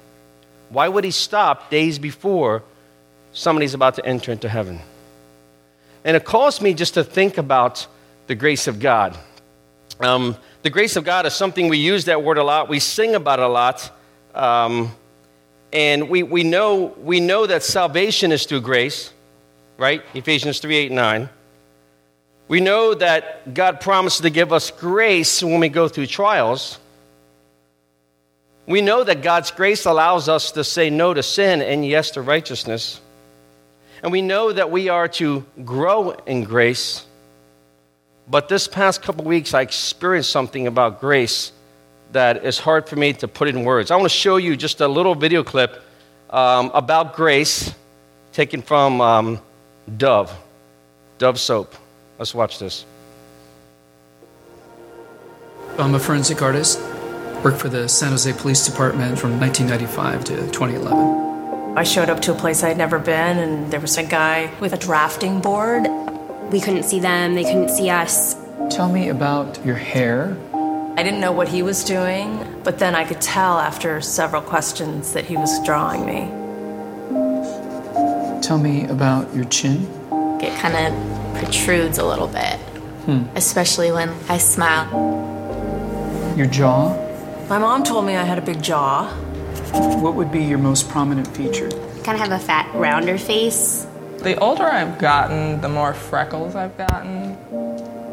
Why 0.70 0.88
would 0.88 1.04
he 1.04 1.12
stop 1.12 1.70
days 1.70 1.98
before 1.98 2.64
somebody's 3.32 3.74
about 3.74 3.96
to 3.96 4.06
enter 4.06 4.32
into 4.32 4.50
heaven? 4.50 4.80
And 6.04 6.16
it 6.16 6.26
caused 6.26 6.62
me 6.62 6.74
just 6.74 6.94
to 6.96 7.04
think 7.04 7.38
about 7.38 7.88
the 8.28 8.36
grace 8.36 8.68
of 8.68 8.80
God. 8.80 9.18
Um, 10.00 10.36
the 10.64 10.70
grace 10.70 10.96
of 10.96 11.04
God 11.04 11.26
is 11.26 11.34
something 11.34 11.70
we 11.70 11.78
use 11.78 12.06
that 12.06 12.24
word 12.24 12.38
a 12.38 12.44
lot, 12.44 12.70
we 12.70 12.80
sing 12.80 13.16
about 13.16 13.40
a 13.40 13.48
lot. 13.48 13.92
Um, 14.36 14.92
and 15.74 16.10
we, 16.10 16.24
we, 16.24 16.44
know, 16.44 16.94
we 16.98 17.20
know 17.20 17.46
that 17.46 17.64
salvation 17.64 18.32
is 18.32 18.46
through 18.46 18.62
grace, 18.62 19.12
right? 19.78 20.04
Ephesians 20.14 20.60
3 20.60 20.76
8 20.76 20.92
9. 20.92 21.30
We 22.48 22.62
know 22.62 22.94
that 22.94 23.54
God 23.54 23.82
promised 23.82 24.22
to 24.22 24.30
give 24.30 24.54
us 24.54 24.72
grace 24.72 25.44
when 25.44 25.60
we 25.60 25.70
go 25.70 25.88
through 25.88 26.08
trials. 26.08 26.80
We 28.66 28.82
know 28.82 29.04
that 29.04 29.22
God's 29.22 29.52
grace 29.52 29.86
allows 29.86 30.30
us 30.30 30.52
to 30.52 30.64
say 30.64 30.90
no 30.90 31.14
to 31.14 31.24
sin 31.24 31.62
and 31.62 31.86
yes 31.86 32.12
to 32.12 32.22
righteousness. 32.22 33.02
And 34.04 34.12
we 34.12 34.22
know 34.22 34.52
that 34.52 34.72
we 34.72 34.90
are 34.90 35.08
to 35.10 35.46
grow 35.64 36.12
in 36.12 36.44
grace. 36.44 37.06
But 38.30 38.50
this 38.50 38.68
past 38.68 39.02
couple 39.02 39.26
weeks, 39.26 39.54
I 39.54 39.62
experienced 39.62 40.30
something 40.30 40.68
about 40.68 41.00
grace 41.00 41.52
that 42.12 42.46
is 42.46 42.60
hard 42.60 42.88
for 42.88 42.96
me 42.96 43.14
to 43.14 43.28
put 43.28 43.48
in 43.48 43.64
words. 43.64 43.90
I 43.90 43.96
want 43.96 44.06
to 44.06 44.18
show 44.18 44.38
you 44.38 44.56
just 44.56 44.82
a 44.82 44.88
little 44.88 45.16
video 45.16 45.44
clip 45.44 45.82
um, 46.30 46.72
about 46.74 47.16
grace 47.16 47.74
taken 48.34 48.62
from 48.62 49.02
um, 49.02 49.42
Dove, 49.96 50.36
Dove 51.18 51.40
soap. 51.40 51.74
Let's 52.20 52.36
watch 52.36 52.60
this. 52.60 52.86
I'm 55.78 55.96
a 55.96 56.00
forensic 56.00 56.42
artist. 56.42 56.80
Worked 57.44 57.60
for 57.60 57.70
the 57.70 57.88
San 57.88 58.10
Jose 58.10 58.32
Police 58.34 58.66
Department 58.66 59.18
from 59.18 59.40
1995 59.40 60.26
to 60.26 60.36
2011. 60.52 61.78
I 61.78 61.84
showed 61.84 62.10
up 62.10 62.20
to 62.22 62.34
a 62.34 62.36
place 62.36 62.64
I'd 62.64 62.78
never 62.78 62.98
been, 62.98 63.38
and 63.38 63.72
there 63.72 63.80
was 63.80 63.98
a 63.98 64.04
guy 64.04 64.52
with 64.60 64.74
a 64.74 64.78
drafting 64.78 65.40
board. 65.40 65.88
We 66.52 66.60
couldn't 66.60 66.84
see 66.84 67.00
them, 67.00 67.36
they 67.36 67.44
couldn't 67.44 67.70
see 67.70 67.90
us. 67.90 68.36
Tell 68.72 68.92
me 68.92 69.10
about 69.10 69.64
your 69.64 69.76
hair 69.76 70.36
I 70.98 71.04
didn't 71.04 71.20
know 71.20 71.32
what 71.32 71.48
he 71.48 71.62
was 71.62 71.84
doing, 71.84 72.44
but 72.64 72.80
then 72.80 72.96
I 72.96 73.06
could 73.06 73.22
tell 73.22 73.60
after 73.60 74.02
several 74.02 74.42
questions 74.42 75.14
that 75.14 75.26
he 75.26 75.38
was 75.38 75.64
drawing 75.64 76.08
me. 76.08 76.37
Tell 78.48 78.58
me 78.58 78.86
about 78.86 79.36
your 79.36 79.44
chin. 79.44 79.86
It 80.42 80.58
kind 80.62 80.74
of 80.78 81.38
protrudes 81.38 81.98
a 81.98 82.06
little 82.06 82.30
bit, 82.30 82.56
hmm. 83.04 83.24
especially 83.36 83.92
when 83.92 84.08
I 84.30 84.38
smile. 84.38 84.88
Your 86.38 86.48
jaw? 86.48 86.96
My 87.50 87.58
mom 87.60 87.84
told 87.84 88.06
me 88.06 88.16
I 88.16 88.24
had 88.24 88.38
a 88.38 88.42
big 88.42 88.64
jaw. 88.64 89.14
What 90.00 90.16
would 90.16 90.32
be 90.32 90.46
your 90.46 90.60
most 90.60 90.88
prominent 90.88 91.28
feature? 91.36 91.70
Kind 92.06 92.18
of 92.18 92.20
have 92.20 92.32
a 92.32 92.40
fat, 92.40 92.74
rounder 92.74 93.18
face. 93.18 93.86
The 94.20 94.40
older 94.40 94.64
I've 94.64 94.98
gotten, 94.98 95.60
the 95.60 95.68
more 95.68 95.94
freckles 95.94 96.56
I've 96.56 96.78
gotten. 96.78 97.38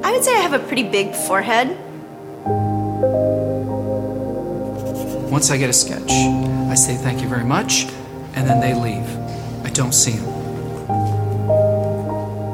I 0.03 0.11
would 0.11 0.25
say 0.25 0.37
I 0.37 0.41
have 0.41 0.53
a 0.53 0.59
pretty 0.59 0.83
big 0.83 1.15
forehead. 1.15 1.69
Once 5.31 5.53
I 5.53 5.59
get 5.59 5.71
a 5.71 5.73
sketch, 5.73 6.11
I 6.11 6.75
say 6.75 6.97
thank 6.97 7.23
you 7.23 7.29
very 7.29 7.45
much, 7.45 7.85
and 8.35 8.51
then 8.51 8.59
they 8.59 8.75
leave. 8.75 9.24
I 9.75 9.77
don't 9.77 9.93
see 9.93 10.13
him. 10.13 10.25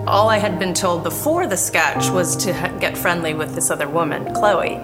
All 0.09 0.31
I 0.31 0.39
had 0.39 0.59
been 0.59 0.73
told 0.73 1.03
before 1.03 1.47
the 1.47 1.57
sketch 1.59 2.09
was 2.09 2.35
to 2.47 2.53
get 2.81 2.97
friendly 2.97 3.35
with 3.35 3.55
this 3.55 3.71
other 3.71 3.91
woman, 3.91 4.33
Chloe. 4.33 4.81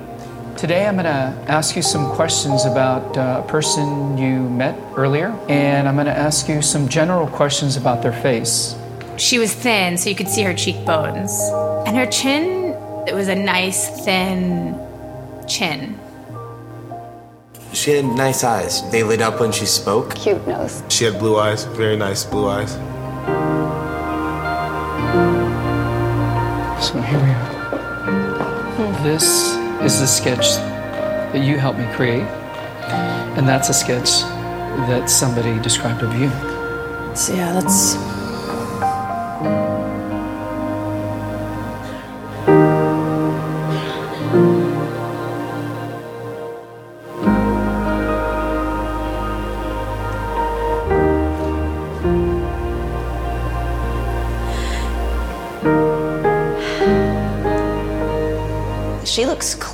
Today 0.54 0.86
I'm 0.86 0.96
going 0.96 1.06
to 1.06 1.50
ask 1.50 1.76
you 1.76 1.80
some 1.80 2.14
questions 2.14 2.66
about 2.66 3.16
uh, 3.16 3.42
a 3.42 3.48
person 3.48 4.18
you 4.18 4.50
met 4.50 4.78
earlier, 4.98 5.28
and 5.48 5.88
I'm 5.88 5.94
going 5.94 6.04
to 6.04 6.12
ask 6.12 6.46
you 6.46 6.60
some 6.60 6.90
general 6.90 7.26
questions 7.26 7.78
about 7.78 8.02
their 8.02 8.12
face. 8.12 8.76
She 9.16 9.38
was 9.38 9.54
thin, 9.54 9.96
so 9.96 10.10
you 10.10 10.14
could 10.14 10.28
see 10.28 10.42
her 10.42 10.52
cheekbones. 10.52 11.40
And 11.86 11.96
her 11.96 12.04
chin, 12.04 12.74
it 13.08 13.14
was 13.14 13.28
a 13.28 13.34
nice, 13.34 14.04
thin 14.04 14.78
chin. 15.48 15.98
She 17.76 17.90
had 17.90 18.06
nice 18.06 18.42
eyes. 18.42 18.90
They 18.90 19.02
lit 19.02 19.20
up 19.20 19.38
when 19.38 19.52
she 19.52 19.66
spoke. 19.66 20.14
Cute 20.14 20.46
nose. 20.46 20.82
She 20.88 21.04
had 21.04 21.18
blue 21.18 21.38
eyes, 21.38 21.64
very 21.64 21.94
nice 21.94 22.24
blue 22.24 22.48
eyes. 22.48 22.72
So 26.82 26.98
here 27.02 27.22
we 27.22 27.30
are. 27.30 29.02
This 29.02 29.24
is 29.82 30.00
the 30.00 30.06
sketch 30.06 30.56
that 30.56 31.44
you 31.44 31.58
helped 31.58 31.78
me 31.78 31.86
create, 31.92 32.26
and 33.36 33.46
that's 33.46 33.68
a 33.68 33.74
sketch 33.74 34.22
that 34.88 35.10
somebody 35.10 35.60
described 35.60 36.02
of 36.02 36.14
you. 36.18 36.30
So, 37.14 37.34
yeah, 37.34 37.52
that's. 37.52 38.15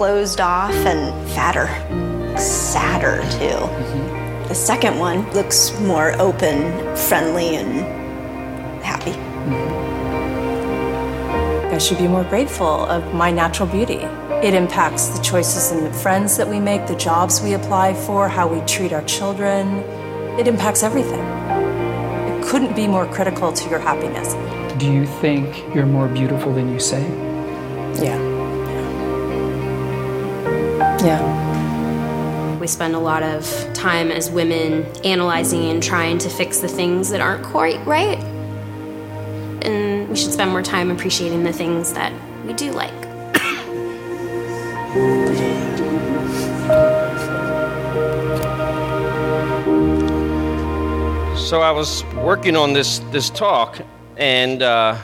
Closed 0.03 0.41
off 0.41 0.75
and 0.85 1.15
fatter, 1.31 1.69
sadder 2.37 3.23
too. 3.39 3.55
Mm-hmm. 3.55 4.49
The 4.49 4.55
second 4.57 4.99
one 4.99 5.31
looks 5.31 5.79
more 5.79 6.21
open, 6.21 6.97
friendly, 6.97 7.55
and 7.55 7.87
happy. 8.83 9.13
Mm-hmm. 9.13 9.73
I 11.73 11.79
should 11.79 11.99
be 11.99 12.09
more 12.09 12.25
grateful 12.25 12.85
of 12.87 13.15
my 13.15 13.31
natural 13.31 13.69
beauty. 13.69 14.01
It 14.43 14.55
impacts 14.55 15.07
the 15.07 15.23
choices 15.23 15.71
and 15.71 15.87
the 15.87 15.93
friends 15.93 16.37
that 16.37 16.49
we 16.49 16.59
make, 16.59 16.89
the 16.89 16.97
jobs 16.97 17.41
we 17.41 17.53
apply 17.53 17.95
for, 17.95 18.29
how 18.29 18.49
we 18.49 18.61
treat 18.67 18.93
our 18.93 19.05
children. 19.05 19.85
It 20.37 20.49
impacts 20.49 20.83
everything. 20.83 21.21
It 21.21 22.43
couldn't 22.45 22.75
be 22.75 22.89
more 22.89 23.07
critical 23.07 23.53
to 23.53 23.71
your 23.71 23.79
happiness. 23.79 24.35
Do 24.81 24.93
you 24.93 25.07
think 25.07 25.65
you're 25.73 25.87
more 25.87 26.09
beautiful 26.09 26.53
than 26.53 26.73
you 26.73 26.81
say? 26.81 27.09
Yeah. 28.03 28.32
Yeah. 31.05 32.59
We 32.61 32.69
spend 32.69 32.95
a 32.95 32.99
lot 33.01 33.25
of 33.25 33.45
time 33.75 34.13
as 34.13 34.31
women 34.31 34.85
analyzing 35.05 35.65
and 35.65 35.83
trying 35.83 36.19
to 36.19 36.29
fix 36.29 36.61
the 36.61 36.69
things 36.69 37.11
that 37.11 37.21
aren't 37.21 37.45
quite 37.45 37.85
right. 37.85 38.19
And 39.65 40.09
we 40.09 40.15
should 40.15 40.33
spend 40.33 40.53
more 40.53 40.63
time 40.63 40.93
appreciating 40.93 41.43
the 41.43 41.53
things 41.53 41.93
that 41.95 42.13
we 42.47 42.53
do 42.53 42.71
like. 42.71 42.93
So 51.37 51.61
I 51.63 51.73
was 51.73 52.05
working 52.15 52.57
on 52.57 52.73
this 52.73 53.01
this 53.11 53.29
talk, 53.29 53.81
and 54.17 54.63
uh, 54.63 54.97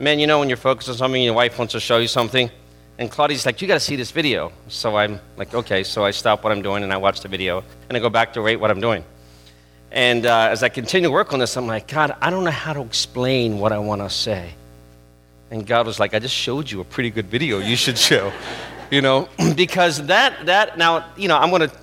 man, 0.00 0.18
you 0.18 0.26
know 0.26 0.40
when 0.40 0.48
you're 0.48 0.56
focused 0.56 0.88
on 0.88 0.96
something, 0.96 1.22
your 1.22 1.34
wife 1.34 1.58
wants 1.58 1.72
to 1.72 1.80
show 1.80 1.98
you 1.98 2.08
something, 2.08 2.50
and 2.98 3.10
Claudia's 3.10 3.44
like, 3.46 3.60
"You 3.60 3.68
got 3.68 3.74
to 3.74 3.80
see 3.80 3.96
this 3.96 4.10
video." 4.10 4.52
So 4.68 4.96
I'm 4.96 5.20
like, 5.36 5.54
"Okay." 5.54 5.82
So 5.84 6.04
I 6.04 6.10
stop 6.10 6.44
what 6.44 6.52
I'm 6.52 6.62
doing 6.62 6.82
and 6.82 6.92
I 6.92 6.96
watch 6.96 7.20
the 7.20 7.28
video, 7.28 7.64
and 7.88 7.96
I 7.96 8.00
go 8.00 8.08
back 8.08 8.32
to 8.34 8.40
rate 8.40 8.56
what 8.56 8.70
I'm 8.70 8.80
doing. 8.80 9.04
And 9.94 10.26
uh, 10.26 10.48
as 10.50 10.64
I 10.64 10.68
continue 10.68 11.08
to 11.08 11.12
work 11.12 11.32
on 11.32 11.38
this, 11.38 11.56
I'm 11.56 11.68
like, 11.68 11.86
God, 11.86 12.16
I 12.20 12.30
don't 12.30 12.42
know 12.42 12.50
how 12.50 12.72
to 12.72 12.82
explain 12.82 13.60
what 13.60 13.70
I 13.70 13.78
want 13.78 14.02
to 14.02 14.10
say. 14.10 14.54
And 15.52 15.64
God 15.64 15.86
was 15.86 16.00
like, 16.00 16.14
I 16.14 16.18
just 16.18 16.34
showed 16.34 16.68
you 16.68 16.80
a 16.80 16.84
pretty 16.84 17.10
good 17.10 17.26
video. 17.26 17.60
You 17.60 17.76
should 17.76 17.96
show, 17.96 18.32
you 18.90 19.00
know, 19.00 19.28
because 19.56 20.04
that 20.06 20.46
that 20.46 20.76
now, 20.76 21.06
you 21.16 21.28
know, 21.28 21.38
I'm 21.38 21.50
going 21.50 21.68
to 21.68 21.76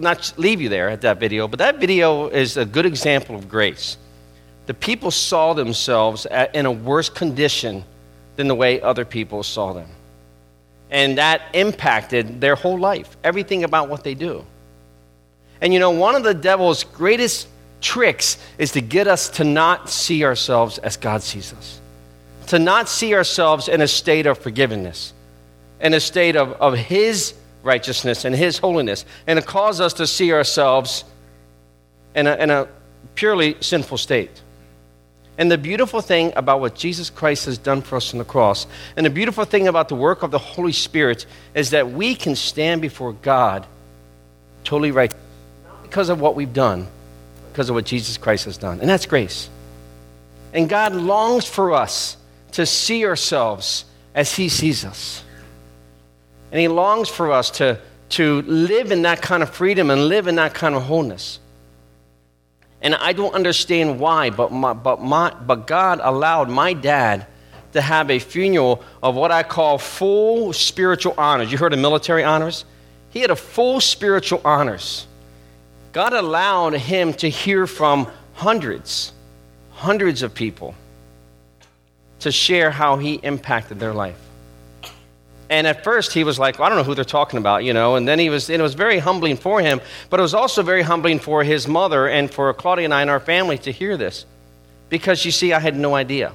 not 0.00 0.32
leave 0.38 0.60
you 0.60 0.70
there 0.70 0.88
at 0.88 1.02
that 1.02 1.20
video, 1.20 1.46
but 1.46 1.58
that 1.58 1.78
video 1.78 2.28
is 2.28 2.56
a 2.56 2.64
good 2.64 2.86
example 2.86 3.36
of 3.36 3.48
grace. 3.48 3.98
The 4.64 4.74
people 4.74 5.10
saw 5.10 5.52
themselves 5.52 6.26
in 6.54 6.66
a 6.66 6.72
worse 6.72 7.08
condition 7.10 7.84
than 8.36 8.48
the 8.48 8.54
way 8.54 8.80
other 8.80 9.04
people 9.04 9.42
saw 9.42 9.72
them. 9.72 9.88
And 10.92 11.18
that 11.18 11.42
impacted 11.54 12.40
their 12.40 12.54
whole 12.54 12.78
life, 12.78 13.16
everything 13.24 13.64
about 13.64 13.88
what 13.88 14.04
they 14.04 14.14
do. 14.14 14.44
And 15.60 15.72
you 15.72 15.80
know, 15.80 15.90
one 15.90 16.14
of 16.14 16.22
the 16.22 16.34
devil's 16.34 16.84
greatest 16.84 17.48
tricks 17.80 18.36
is 18.58 18.72
to 18.72 18.80
get 18.80 19.08
us 19.08 19.30
to 19.30 19.44
not 19.44 19.88
see 19.88 20.22
ourselves 20.22 20.78
as 20.78 20.96
God 20.96 21.22
sees 21.22 21.52
us, 21.54 21.80
to 22.48 22.58
not 22.58 22.88
see 22.88 23.14
ourselves 23.14 23.68
in 23.68 23.80
a 23.80 23.88
state 23.88 24.26
of 24.26 24.38
forgiveness, 24.38 25.14
in 25.80 25.94
a 25.94 26.00
state 26.00 26.36
of, 26.36 26.52
of 26.52 26.74
His 26.74 27.34
righteousness 27.62 28.24
and 28.24 28.34
His 28.34 28.58
holiness, 28.58 29.06
and 29.26 29.40
to 29.40 29.44
cause 29.44 29.80
us 29.80 29.94
to 29.94 30.06
see 30.06 30.32
ourselves 30.32 31.04
in 32.14 32.26
a, 32.26 32.36
in 32.36 32.50
a 32.50 32.68
purely 33.14 33.56
sinful 33.60 33.96
state. 33.98 34.42
And 35.38 35.50
the 35.50 35.58
beautiful 35.58 36.00
thing 36.00 36.32
about 36.36 36.60
what 36.60 36.74
Jesus 36.74 37.08
Christ 37.08 37.46
has 37.46 37.56
done 37.56 37.80
for 37.80 37.96
us 37.96 38.12
on 38.12 38.18
the 38.18 38.24
cross, 38.24 38.66
and 38.96 39.06
the 39.06 39.10
beautiful 39.10 39.44
thing 39.44 39.66
about 39.66 39.88
the 39.88 39.94
work 39.94 40.22
of 40.22 40.30
the 40.30 40.38
Holy 40.38 40.72
Spirit, 40.72 41.26
is 41.54 41.70
that 41.70 41.90
we 41.90 42.14
can 42.14 42.36
stand 42.36 42.82
before 42.82 43.12
God 43.14 43.66
totally 44.64 44.90
right, 44.90 45.12
not 45.64 45.82
because 45.82 46.08
of 46.10 46.20
what 46.20 46.34
we've 46.34 46.52
done, 46.52 46.86
because 47.50 47.68
of 47.70 47.74
what 47.74 47.86
Jesus 47.86 48.18
Christ 48.18 48.44
has 48.44 48.58
done. 48.58 48.80
And 48.80 48.88
that's 48.88 49.06
grace. 49.06 49.48
And 50.52 50.68
God 50.68 50.94
longs 50.94 51.46
for 51.46 51.72
us 51.72 52.16
to 52.52 52.66
see 52.66 53.06
ourselves 53.06 53.86
as 54.14 54.34
He 54.34 54.50
sees 54.50 54.84
us. 54.84 55.24
And 56.50 56.60
He 56.60 56.68
longs 56.68 57.08
for 57.08 57.32
us 57.32 57.50
to, 57.52 57.78
to 58.10 58.42
live 58.42 58.92
in 58.92 59.02
that 59.02 59.22
kind 59.22 59.42
of 59.42 59.50
freedom 59.50 59.90
and 59.90 60.08
live 60.08 60.26
in 60.26 60.34
that 60.34 60.52
kind 60.52 60.74
of 60.74 60.82
wholeness. 60.82 61.38
And 62.82 62.96
I 62.96 63.12
don't 63.12 63.34
understand 63.34 64.00
why, 64.00 64.30
but, 64.30 64.52
my, 64.52 64.72
but, 64.72 65.00
my, 65.00 65.32
but 65.32 65.66
God 65.66 66.00
allowed 66.02 66.50
my 66.50 66.74
dad 66.74 67.26
to 67.72 67.80
have 67.80 68.10
a 68.10 68.18
funeral 68.18 68.82
of 69.02 69.14
what 69.14 69.30
I 69.30 69.44
call 69.44 69.78
full 69.78 70.52
spiritual 70.52 71.14
honors. 71.16 71.50
You 71.50 71.58
heard 71.58 71.72
of 71.72 71.78
military 71.78 72.24
honors? 72.24 72.64
He 73.10 73.20
had 73.20 73.30
a 73.30 73.36
full 73.36 73.80
spiritual 73.80 74.40
honors. 74.44 75.06
God 75.92 76.12
allowed 76.12 76.74
him 76.74 77.12
to 77.14 77.28
hear 77.28 77.66
from 77.66 78.10
hundreds, 78.34 79.12
hundreds 79.70 80.22
of 80.22 80.34
people 80.34 80.74
to 82.20 82.32
share 82.32 82.70
how 82.70 82.96
he 82.96 83.14
impacted 83.14 83.78
their 83.78 83.92
life. 83.92 84.18
And 85.50 85.66
at 85.66 85.84
first 85.84 86.12
he 86.12 86.24
was 86.24 86.38
like, 86.38 86.58
well, 86.58 86.66
I 86.66 86.68
don't 86.70 86.78
know 86.78 86.84
who 86.84 86.94
they're 86.94 87.04
talking 87.04 87.38
about, 87.38 87.64
you 87.64 87.72
know. 87.72 87.96
And 87.96 88.08
then 88.08 88.18
he 88.18 88.30
was, 88.30 88.48
and 88.48 88.60
it 88.60 88.62
was 88.62 88.74
very 88.74 88.98
humbling 88.98 89.36
for 89.36 89.60
him, 89.60 89.80
but 90.08 90.18
it 90.18 90.22
was 90.22 90.34
also 90.34 90.62
very 90.62 90.82
humbling 90.82 91.18
for 91.18 91.44
his 91.44 91.68
mother 91.68 92.08
and 92.08 92.32
for 92.32 92.52
Claudia 92.54 92.84
and 92.86 92.94
I 92.94 93.02
and 93.02 93.10
our 93.10 93.20
family 93.20 93.58
to 93.58 93.72
hear 93.72 93.96
this. 93.96 94.24
Because 94.88 95.24
you 95.24 95.30
see, 95.30 95.52
I 95.52 95.60
had 95.60 95.76
no 95.76 95.94
idea. 95.94 96.32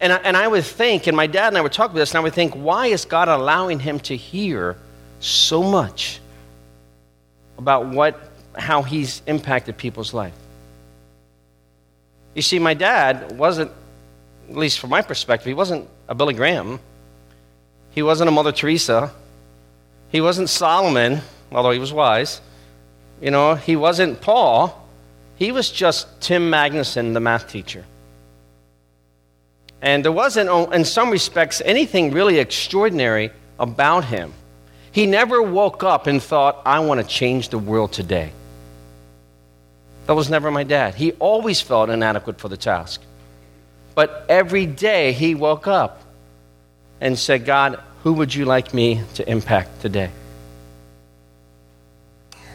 And 0.00 0.12
I, 0.12 0.16
and 0.18 0.36
I 0.36 0.46
would 0.46 0.64
think, 0.64 1.06
and 1.06 1.16
my 1.16 1.26
dad 1.26 1.48
and 1.48 1.58
I 1.58 1.60
would 1.60 1.72
talk 1.72 1.90
about 1.90 1.98
this, 1.98 2.10
and 2.10 2.18
I 2.18 2.20
would 2.20 2.34
think, 2.34 2.54
why 2.54 2.86
is 2.86 3.04
God 3.04 3.28
allowing 3.28 3.80
him 3.80 3.98
to 4.00 4.16
hear 4.16 4.76
so 5.20 5.62
much 5.62 6.20
about 7.56 7.86
what, 7.86 8.30
how 8.56 8.82
he's 8.82 9.22
impacted 9.26 9.76
people's 9.76 10.14
life? 10.14 10.34
You 12.34 12.42
see, 12.42 12.60
my 12.60 12.74
dad 12.74 13.36
wasn't, 13.36 13.72
at 14.48 14.56
least 14.56 14.78
from 14.78 14.90
my 14.90 15.02
perspective, 15.02 15.46
he 15.46 15.54
wasn't 15.54 15.88
a 16.08 16.14
Billy 16.14 16.34
Graham. 16.34 16.78
He 17.90 18.02
wasn't 18.02 18.28
a 18.28 18.30
Mother 18.30 18.52
Teresa. 18.52 19.12
He 20.10 20.20
wasn't 20.20 20.48
Solomon, 20.48 21.20
although 21.52 21.70
he 21.70 21.78
was 21.78 21.92
wise. 21.92 22.40
You 23.20 23.30
know, 23.30 23.54
he 23.54 23.76
wasn't 23.76 24.20
Paul. 24.20 24.86
He 25.36 25.52
was 25.52 25.70
just 25.70 26.20
Tim 26.20 26.50
Magnuson, 26.50 27.14
the 27.14 27.20
math 27.20 27.48
teacher. 27.48 27.84
And 29.80 30.04
there 30.04 30.12
wasn't, 30.12 30.48
in 30.72 30.84
some 30.84 31.10
respects, 31.10 31.62
anything 31.64 32.10
really 32.10 32.38
extraordinary 32.38 33.30
about 33.58 34.04
him. 34.04 34.32
He 34.90 35.06
never 35.06 35.42
woke 35.42 35.84
up 35.84 36.06
and 36.06 36.22
thought, 36.22 36.62
I 36.66 36.80
want 36.80 37.00
to 37.00 37.06
change 37.06 37.50
the 37.50 37.58
world 37.58 37.92
today. 37.92 38.32
That 40.06 40.14
was 40.14 40.30
never 40.30 40.50
my 40.50 40.64
dad. 40.64 40.94
He 40.94 41.12
always 41.12 41.60
felt 41.60 41.90
inadequate 41.90 42.40
for 42.40 42.48
the 42.48 42.56
task. 42.56 43.02
But 43.94 44.24
every 44.28 44.64
day 44.64 45.12
he 45.12 45.34
woke 45.34 45.66
up 45.66 46.02
and 47.00 47.18
said, 47.18 47.44
God, 47.44 47.80
who 48.02 48.12
would 48.14 48.34
you 48.34 48.44
like 48.44 48.74
me 48.74 49.02
to 49.14 49.28
impact 49.28 49.80
today? 49.80 50.10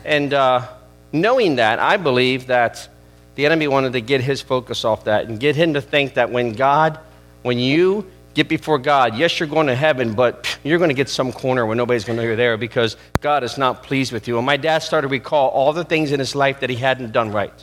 And 0.05 0.33
uh, 0.33 0.67
knowing 1.11 1.55
that, 1.55 1.79
I 1.79 1.97
believe 1.97 2.47
that 2.47 2.87
the 3.35 3.45
enemy 3.45 3.67
wanted 3.67 3.93
to 3.93 4.01
get 4.01 4.21
his 4.21 4.41
focus 4.41 4.85
off 4.85 5.05
that 5.05 5.25
and 5.25 5.39
get 5.39 5.55
him 5.55 5.73
to 5.73 5.81
think 5.81 6.15
that 6.15 6.29
when 6.29 6.53
God, 6.53 6.99
when 7.41 7.57
you 7.57 8.05
get 8.33 8.49
before 8.49 8.79
God. 8.79 9.15
Yes, 9.15 9.39
you're 9.39 9.49
going 9.49 9.67
to 9.67 9.75
heaven, 9.75 10.13
but 10.13 10.57
you're 10.63 10.77
going 10.77 10.89
to 10.89 10.95
get 10.95 11.09
some 11.09 11.31
corner 11.31 11.65
where 11.65 11.75
nobody's 11.75 12.05
going 12.05 12.17
to 12.17 12.23
you're 12.23 12.35
there 12.35 12.57
because 12.57 12.97
God 13.21 13.43
is 13.43 13.57
not 13.57 13.83
pleased 13.83 14.11
with 14.11 14.27
you. 14.27 14.37
And 14.37 14.45
my 14.45 14.57
dad 14.57 14.79
started 14.79 15.07
to 15.07 15.11
recall 15.11 15.49
all 15.49 15.73
the 15.73 15.83
things 15.83 16.11
in 16.11 16.19
his 16.19 16.35
life 16.35 16.59
that 16.61 16.69
he 16.69 16.75
hadn't 16.75 17.11
done 17.11 17.31
right. 17.31 17.53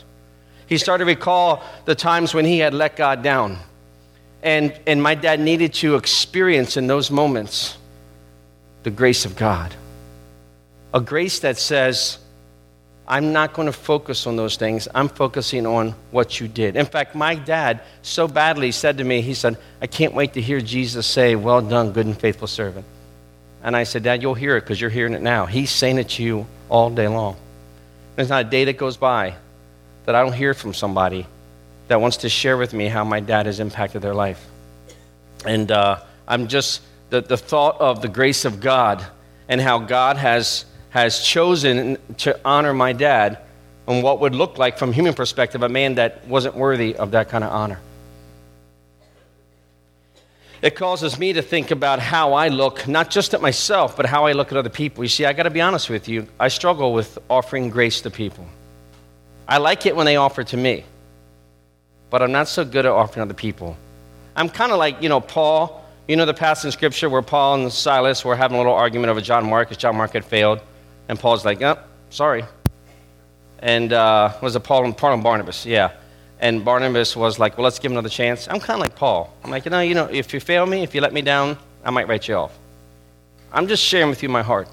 He 0.67 0.77
started 0.77 1.05
to 1.05 1.07
recall 1.07 1.63
the 1.85 1.95
times 1.95 2.33
when 2.33 2.45
he 2.45 2.59
had 2.59 2.73
let 2.73 2.95
God 2.95 3.21
down. 3.21 3.57
And, 4.43 4.77
and 4.87 5.01
my 5.01 5.15
dad 5.15 5.39
needed 5.39 5.73
to 5.75 5.95
experience 5.95 6.77
in 6.77 6.87
those 6.87 7.11
moments 7.11 7.77
the 8.83 8.91
grace 8.91 9.25
of 9.25 9.35
God. 9.35 9.73
A 10.93 10.99
grace 10.99 11.39
that 11.39 11.57
says, 11.57 12.17
I'm 13.07 13.33
not 13.33 13.53
going 13.53 13.67
to 13.67 13.73
focus 13.73 14.25
on 14.25 14.35
those 14.35 14.55
things. 14.55 14.87
I'm 14.95 15.09
focusing 15.09 15.65
on 15.65 15.93
what 16.11 16.39
you 16.39 16.47
did. 16.47 16.75
In 16.75 16.85
fact, 16.85 17.13
my 17.13 17.35
dad 17.35 17.81
so 18.01 18.27
badly 18.27 18.71
said 18.71 18.97
to 18.97 19.03
me, 19.03 19.21
he 19.21 19.33
said, 19.33 19.57
I 19.81 19.87
can't 19.87 20.13
wait 20.13 20.33
to 20.33 20.41
hear 20.41 20.61
Jesus 20.61 21.05
say, 21.05 21.35
Well 21.35 21.61
done, 21.61 21.91
good 21.91 22.05
and 22.05 22.17
faithful 22.17 22.47
servant. 22.47 22.85
And 23.63 23.75
I 23.75 23.83
said, 23.83 24.03
Dad, 24.03 24.21
you'll 24.21 24.33
hear 24.33 24.57
it 24.57 24.61
because 24.61 24.81
you're 24.81 24.89
hearing 24.89 25.13
it 25.13 25.21
now. 25.21 25.45
He's 25.45 25.69
saying 25.69 25.97
it 25.99 26.09
to 26.09 26.23
you 26.23 26.47
all 26.69 26.89
day 26.89 27.07
long. 27.07 27.35
There's 28.15 28.29
not 28.29 28.45
a 28.45 28.49
day 28.49 28.65
that 28.65 28.77
goes 28.77 28.97
by 28.97 29.35
that 30.05 30.15
I 30.15 30.23
don't 30.23 30.33
hear 30.33 30.53
from 30.53 30.73
somebody 30.73 31.27
that 31.91 31.99
wants 31.99 32.15
to 32.15 32.29
share 32.29 32.55
with 32.55 32.73
me 32.73 32.87
how 32.87 33.03
my 33.03 33.19
dad 33.19 33.47
has 33.47 33.59
impacted 33.59 34.01
their 34.01 34.13
life. 34.13 34.47
And 35.45 35.69
uh, 35.69 35.99
I'm 36.25 36.47
just, 36.47 36.81
the, 37.09 37.19
the 37.19 37.35
thought 37.35 37.81
of 37.81 38.01
the 38.01 38.07
grace 38.07 38.45
of 38.45 38.61
God 38.61 39.05
and 39.49 39.59
how 39.59 39.79
God 39.79 40.15
has, 40.15 40.63
has 40.91 41.19
chosen 41.19 41.97
to 42.19 42.39
honor 42.45 42.73
my 42.73 42.93
dad 42.93 43.39
and 43.87 44.01
what 44.03 44.21
would 44.21 44.33
look 44.33 44.57
like, 44.57 44.77
from 44.77 44.93
human 44.93 45.13
perspective, 45.13 45.63
a 45.63 45.67
man 45.67 45.95
that 45.95 46.25
wasn't 46.29 46.55
worthy 46.55 46.95
of 46.95 47.11
that 47.11 47.27
kind 47.27 47.43
of 47.43 47.51
honor. 47.51 47.81
It 50.61 50.77
causes 50.77 51.19
me 51.19 51.33
to 51.33 51.41
think 51.41 51.71
about 51.71 51.99
how 51.99 52.31
I 52.31 52.47
look, 52.47 52.87
not 52.87 53.09
just 53.09 53.33
at 53.33 53.41
myself, 53.41 53.97
but 53.97 54.05
how 54.05 54.27
I 54.27 54.31
look 54.31 54.49
at 54.53 54.57
other 54.57 54.69
people. 54.69 55.03
You 55.03 55.09
see, 55.09 55.25
I 55.25 55.33
got 55.33 55.43
to 55.43 55.49
be 55.49 55.59
honest 55.59 55.89
with 55.89 56.07
you. 56.07 56.25
I 56.39 56.47
struggle 56.47 56.93
with 56.93 57.19
offering 57.29 57.69
grace 57.69 57.99
to 57.99 58.09
people. 58.09 58.47
I 59.45 59.57
like 59.57 59.85
it 59.85 59.93
when 59.93 60.05
they 60.05 60.15
offer 60.15 60.45
to 60.45 60.55
me 60.55 60.85
but 62.11 62.21
I'm 62.21 62.31
not 62.31 62.47
so 62.47 62.63
good 62.63 62.85
at 62.85 62.91
offering 62.91 63.23
other 63.23 63.33
people. 63.33 63.75
I'm 64.35 64.49
kind 64.49 64.71
of 64.71 64.77
like, 64.77 65.01
you 65.01 65.09
know, 65.09 65.19
Paul. 65.19 65.79
You 66.07 66.17
know 66.17 66.25
the 66.25 66.33
passage 66.33 66.65
in 66.65 66.71
Scripture 66.71 67.09
where 67.09 67.21
Paul 67.21 67.61
and 67.61 67.71
Silas 67.71 68.25
were 68.25 68.35
having 68.35 68.55
a 68.55 68.59
little 68.59 68.73
argument 68.73 69.09
over 69.09 69.21
John 69.21 69.49
Mark 69.49 69.69
because 69.69 69.81
John 69.81 69.95
Mark 69.95 70.11
had 70.11 70.25
failed. 70.25 70.59
And 71.07 71.17
Paul's 71.17 71.45
like, 71.45 71.61
oh, 71.61 71.77
sorry. 72.09 72.43
And 73.59 73.93
uh, 73.93 74.33
was 74.41 74.55
it 74.55 74.59
Paul 74.61 74.85
and, 74.85 74.97
Paul 74.97 75.13
and 75.13 75.23
Barnabas? 75.23 75.65
Yeah. 75.65 75.93
And 76.39 76.65
Barnabas 76.65 77.15
was 77.15 77.39
like, 77.39 77.57
well, 77.57 77.63
let's 77.63 77.79
give 77.79 77.91
him 77.91 77.97
another 77.97 78.09
chance. 78.09 78.47
I'm 78.49 78.59
kind 78.59 78.71
of 78.71 78.79
like 78.79 78.95
Paul. 78.95 79.33
I'm 79.43 79.51
like, 79.51 79.63
you 79.63 79.71
know, 79.71 79.79
you 79.79 79.93
know, 79.93 80.05
if 80.05 80.33
you 80.33 80.39
fail 80.39 80.65
me, 80.65 80.83
if 80.83 80.93
you 80.93 80.99
let 80.99 81.13
me 81.13 81.21
down, 81.21 81.57
I 81.85 81.91
might 81.91 82.07
write 82.09 82.27
you 82.27 82.35
off. 82.35 82.57
I'm 83.53 83.67
just 83.67 83.83
sharing 83.83 84.09
with 84.09 84.21
you 84.21 84.27
my 84.27 84.41
heart. 84.41 84.67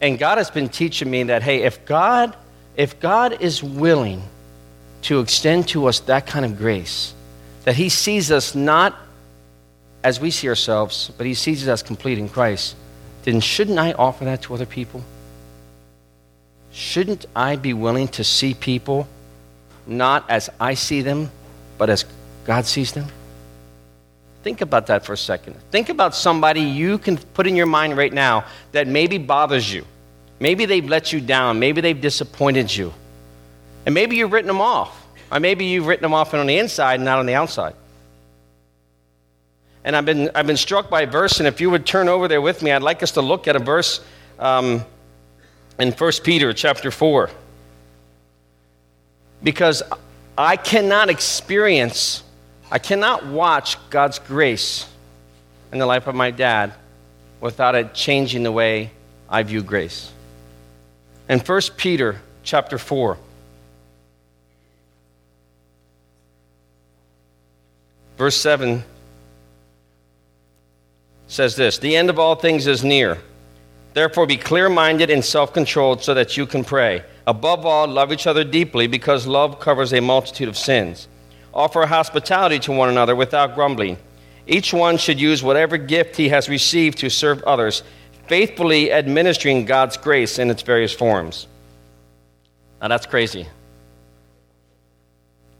And 0.00 0.18
God 0.18 0.38
has 0.38 0.50
been 0.50 0.68
teaching 0.68 1.10
me 1.10 1.24
that, 1.24 1.42
hey, 1.42 1.62
if 1.62 1.84
God, 1.86 2.36
if 2.76 3.00
God 3.00 3.40
is 3.40 3.62
willing 3.62 4.22
to 5.02 5.20
extend 5.20 5.68
to 5.68 5.86
us 5.86 6.00
that 6.00 6.26
kind 6.26 6.44
of 6.44 6.56
grace. 6.56 7.14
That 7.64 7.76
He 7.76 7.88
sees 7.88 8.30
us 8.30 8.54
not 8.54 8.96
as 10.02 10.20
we 10.20 10.30
see 10.30 10.48
ourselves, 10.48 11.10
but 11.16 11.26
He 11.26 11.34
sees 11.34 11.66
us 11.68 11.82
complete 11.82 12.18
in 12.18 12.28
Christ. 12.28 12.76
Then 13.22 13.40
shouldn't 13.40 13.78
I 13.78 13.92
offer 13.92 14.24
that 14.24 14.42
to 14.42 14.54
other 14.54 14.66
people? 14.66 15.02
Shouldn't 16.72 17.26
I 17.36 17.56
be 17.56 17.74
willing 17.74 18.08
to 18.08 18.24
see 18.24 18.54
people 18.54 19.06
not 19.86 20.28
as 20.30 20.48
I 20.58 20.74
see 20.74 21.02
them, 21.02 21.30
but 21.78 21.90
as 21.90 22.04
God 22.44 22.64
sees 22.66 22.92
them? 22.92 23.06
Think 24.42 24.60
about 24.60 24.88
that 24.88 25.04
for 25.04 25.12
a 25.12 25.16
second. 25.16 25.54
Think 25.70 25.88
about 25.88 26.14
somebody 26.14 26.62
you 26.62 26.98
can 26.98 27.16
put 27.16 27.46
in 27.46 27.54
your 27.54 27.66
mind 27.66 27.96
right 27.96 28.12
now 28.12 28.44
that 28.72 28.88
maybe 28.88 29.18
bothers 29.18 29.72
you. 29.72 29.84
Maybe 30.40 30.64
they've 30.64 30.84
let 30.84 31.12
you 31.12 31.20
down. 31.20 31.60
Maybe 31.60 31.80
they've 31.80 32.00
disappointed 32.00 32.74
you. 32.74 32.92
And 33.86 33.94
maybe 33.94 34.16
you've 34.16 34.32
written 34.32 34.48
them 34.48 34.60
off. 34.60 35.06
Or 35.30 35.40
maybe 35.40 35.64
you've 35.64 35.86
written 35.86 36.02
them 36.02 36.14
off 36.14 36.34
on 36.34 36.46
the 36.46 36.58
inside 36.58 36.96
and 36.96 37.04
not 37.04 37.18
on 37.18 37.26
the 37.26 37.34
outside. 37.34 37.74
And 39.84 39.96
I've 39.96 40.04
been, 40.04 40.30
I've 40.34 40.46
been 40.46 40.56
struck 40.56 40.90
by 40.90 41.02
a 41.02 41.06
verse, 41.06 41.38
and 41.38 41.48
if 41.48 41.60
you 41.60 41.70
would 41.70 41.86
turn 41.86 42.08
over 42.08 42.28
there 42.28 42.40
with 42.40 42.62
me, 42.62 42.70
I'd 42.70 42.82
like 42.82 43.02
us 43.02 43.12
to 43.12 43.22
look 43.22 43.48
at 43.48 43.56
a 43.56 43.58
verse 43.58 44.00
um, 44.38 44.84
in 45.78 45.90
1 45.90 46.12
Peter 46.22 46.52
chapter 46.52 46.90
4. 46.90 47.30
Because 49.42 49.82
I 50.38 50.56
cannot 50.56 51.10
experience, 51.10 52.22
I 52.70 52.78
cannot 52.78 53.26
watch 53.26 53.76
God's 53.90 54.18
grace 54.20 54.86
in 55.72 55.78
the 55.78 55.86
life 55.86 56.06
of 56.06 56.14
my 56.14 56.30
dad 56.30 56.74
without 57.40 57.74
it 57.74 57.92
changing 57.92 58.44
the 58.44 58.52
way 58.52 58.92
I 59.28 59.42
view 59.42 59.62
grace. 59.62 60.12
In 61.28 61.40
1 61.40 61.60
Peter 61.76 62.20
chapter 62.44 62.78
4, 62.78 63.18
Verse 68.22 68.36
7 68.36 68.84
says 71.26 71.56
this 71.56 71.78
The 71.78 71.96
end 71.96 72.08
of 72.08 72.20
all 72.20 72.36
things 72.36 72.68
is 72.68 72.84
near. 72.84 73.18
Therefore, 73.94 74.28
be 74.28 74.36
clear 74.36 74.68
minded 74.68 75.10
and 75.10 75.24
self 75.24 75.52
controlled 75.52 76.04
so 76.04 76.14
that 76.14 76.36
you 76.36 76.46
can 76.46 76.62
pray. 76.62 77.02
Above 77.26 77.66
all, 77.66 77.88
love 77.88 78.12
each 78.12 78.28
other 78.28 78.44
deeply 78.44 78.86
because 78.86 79.26
love 79.26 79.58
covers 79.58 79.92
a 79.92 80.00
multitude 80.00 80.48
of 80.48 80.56
sins. 80.56 81.08
Offer 81.52 81.86
hospitality 81.86 82.60
to 82.60 82.70
one 82.70 82.88
another 82.88 83.16
without 83.16 83.56
grumbling. 83.56 83.96
Each 84.46 84.72
one 84.72 84.98
should 84.98 85.20
use 85.20 85.42
whatever 85.42 85.76
gift 85.76 86.14
he 86.14 86.28
has 86.28 86.48
received 86.48 86.98
to 86.98 87.10
serve 87.10 87.42
others, 87.42 87.82
faithfully 88.28 88.92
administering 88.92 89.64
God's 89.64 89.96
grace 89.96 90.38
in 90.38 90.48
its 90.48 90.62
various 90.62 90.92
forms. 90.92 91.48
Now, 92.80 92.86
that's 92.86 93.06
crazy 93.06 93.48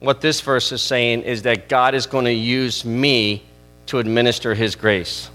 what 0.03 0.21
this 0.21 0.41
verse 0.41 0.73
is 0.73 0.83
saying 0.83 1.23
is 1.23 1.43
that 1.43 1.69
God 1.69 1.95
is 1.95 2.07
going 2.07 2.25
to 2.25 2.33
use 2.33 2.85
me 2.85 3.45
to 3.87 4.01
administer 4.01 4.53
his 4.53 4.75
grace. 4.75 5.31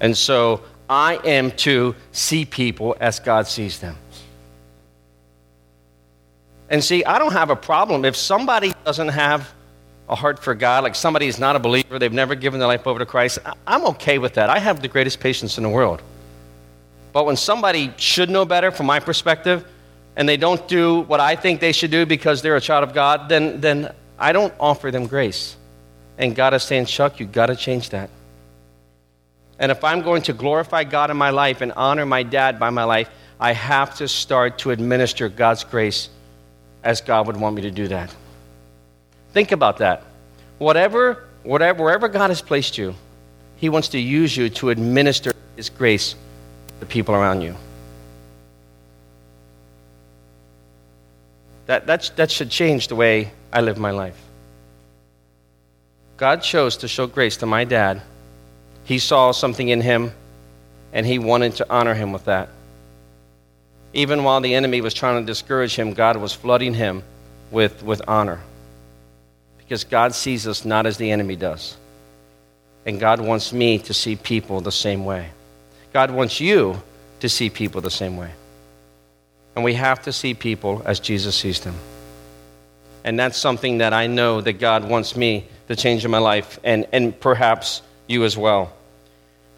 And 0.00 0.14
so 0.14 0.60
I 0.88 1.14
am 1.24 1.50
to 1.52 1.94
see 2.12 2.44
people 2.44 2.94
as 3.00 3.20
God 3.20 3.46
sees 3.46 3.80
them. 3.80 3.96
And 6.68 6.84
see, 6.84 7.04
I 7.04 7.18
don't 7.18 7.32
have 7.32 7.48
a 7.48 7.56
problem 7.56 8.04
if 8.04 8.16
somebody 8.16 8.74
doesn't 8.84 9.08
have 9.08 9.50
a 10.08 10.14
heart 10.14 10.38
for 10.38 10.54
God, 10.54 10.84
like 10.84 10.94
somebody 10.94 11.28
is 11.28 11.38
not 11.38 11.56
a 11.56 11.58
believer, 11.58 11.98
they've 11.98 12.12
never 12.12 12.34
given 12.34 12.60
their 12.60 12.68
life 12.68 12.86
over 12.86 12.98
to 12.98 13.06
Christ. 13.06 13.38
I'm 13.66 13.84
okay 13.86 14.18
with 14.18 14.34
that. 14.34 14.50
I 14.50 14.58
have 14.58 14.82
the 14.82 14.88
greatest 14.88 15.20
patience 15.20 15.56
in 15.56 15.62
the 15.62 15.70
world. 15.70 16.02
But 17.14 17.24
when 17.24 17.36
somebody 17.36 17.94
should 17.96 18.28
know 18.28 18.44
better, 18.44 18.70
from 18.70 18.84
my 18.84 19.00
perspective, 19.00 19.66
and 20.16 20.28
they 20.28 20.38
don't 20.38 20.66
do 20.66 21.00
what 21.02 21.20
I 21.20 21.36
think 21.36 21.60
they 21.60 21.72
should 21.72 21.90
do 21.90 22.06
because 22.06 22.40
they're 22.40 22.56
a 22.56 22.60
child 22.60 22.82
of 22.84 22.94
God, 22.94 23.28
then, 23.28 23.60
then 23.60 23.94
I 24.18 24.32
don't 24.32 24.52
offer 24.58 24.90
them 24.90 25.06
grace. 25.06 25.56
And 26.16 26.34
God 26.34 26.54
is 26.54 26.62
saying, 26.62 26.86
Chuck, 26.86 27.20
you've 27.20 27.32
got 27.32 27.46
to 27.46 27.56
change 27.56 27.90
that. 27.90 28.08
And 29.58 29.70
if 29.70 29.84
I'm 29.84 30.02
going 30.02 30.22
to 30.22 30.32
glorify 30.32 30.84
God 30.84 31.10
in 31.10 31.16
my 31.16 31.30
life 31.30 31.60
and 31.60 31.72
honor 31.72 32.06
my 32.06 32.22
dad 32.22 32.58
by 32.58 32.70
my 32.70 32.84
life, 32.84 33.10
I 33.38 33.52
have 33.52 33.96
to 33.96 34.08
start 34.08 34.58
to 34.60 34.70
administer 34.70 35.28
God's 35.28 35.64
grace 35.64 36.08
as 36.82 37.02
God 37.02 37.26
would 37.26 37.36
want 37.36 37.54
me 37.54 37.62
to 37.62 37.70
do 37.70 37.88
that. 37.88 38.14
Think 39.32 39.52
about 39.52 39.78
that. 39.78 40.04
Whatever, 40.58 41.24
whatever, 41.42 41.84
wherever 41.84 42.08
God 42.08 42.30
has 42.30 42.40
placed 42.40 42.78
you, 42.78 42.94
He 43.56 43.68
wants 43.68 43.88
to 43.88 43.98
use 43.98 44.34
you 44.34 44.48
to 44.50 44.70
administer 44.70 45.32
His 45.56 45.68
grace 45.68 46.14
to 46.68 46.80
the 46.80 46.86
people 46.86 47.14
around 47.14 47.42
you. 47.42 47.54
That, 51.66 51.86
that, 51.86 52.10
that 52.16 52.30
should 52.30 52.50
change 52.50 52.88
the 52.88 52.94
way 52.94 53.32
I 53.52 53.60
live 53.60 53.78
my 53.78 53.90
life. 53.90 54.20
God 56.16 56.42
chose 56.42 56.78
to 56.78 56.88
show 56.88 57.06
grace 57.06 57.36
to 57.38 57.46
my 57.46 57.64
dad. 57.64 58.00
He 58.84 58.98
saw 58.98 59.32
something 59.32 59.68
in 59.68 59.80
him, 59.80 60.12
and 60.92 61.04
he 61.04 61.18
wanted 61.18 61.56
to 61.56 61.66
honor 61.68 61.94
him 61.94 62.12
with 62.12 62.24
that. 62.24 62.48
Even 63.92 64.24
while 64.24 64.40
the 64.40 64.54
enemy 64.54 64.80
was 64.80 64.94
trying 64.94 65.20
to 65.20 65.26
discourage 65.26 65.74
him, 65.74 65.92
God 65.92 66.16
was 66.16 66.32
flooding 66.32 66.74
him 66.74 67.02
with, 67.50 67.82
with 67.82 68.00
honor. 68.06 68.40
Because 69.58 69.84
God 69.84 70.14
sees 70.14 70.46
us 70.46 70.64
not 70.64 70.86
as 70.86 70.96
the 70.96 71.10
enemy 71.10 71.36
does. 71.36 71.76
And 72.84 73.00
God 73.00 73.20
wants 73.20 73.52
me 73.52 73.78
to 73.80 73.92
see 73.92 74.14
people 74.14 74.60
the 74.60 74.72
same 74.72 75.04
way. 75.04 75.30
God 75.92 76.10
wants 76.10 76.40
you 76.40 76.80
to 77.20 77.28
see 77.28 77.50
people 77.50 77.80
the 77.80 77.90
same 77.90 78.16
way. 78.16 78.30
And 79.56 79.64
we 79.64 79.74
have 79.74 80.02
to 80.02 80.12
see 80.12 80.34
people 80.34 80.82
as 80.84 81.00
Jesus 81.00 81.34
sees 81.34 81.60
them. 81.60 81.74
And 83.04 83.18
that's 83.18 83.38
something 83.38 83.78
that 83.78 83.92
I 83.92 84.06
know 84.06 84.40
that 84.40 84.54
God 84.54 84.88
wants 84.88 85.16
me 85.16 85.48
to 85.68 85.74
change 85.74 86.04
in 86.04 86.10
my 86.10 86.18
life, 86.18 86.60
and, 86.62 86.86
and 86.92 87.18
perhaps 87.18 87.82
you 88.06 88.24
as 88.24 88.36
well. 88.36 88.72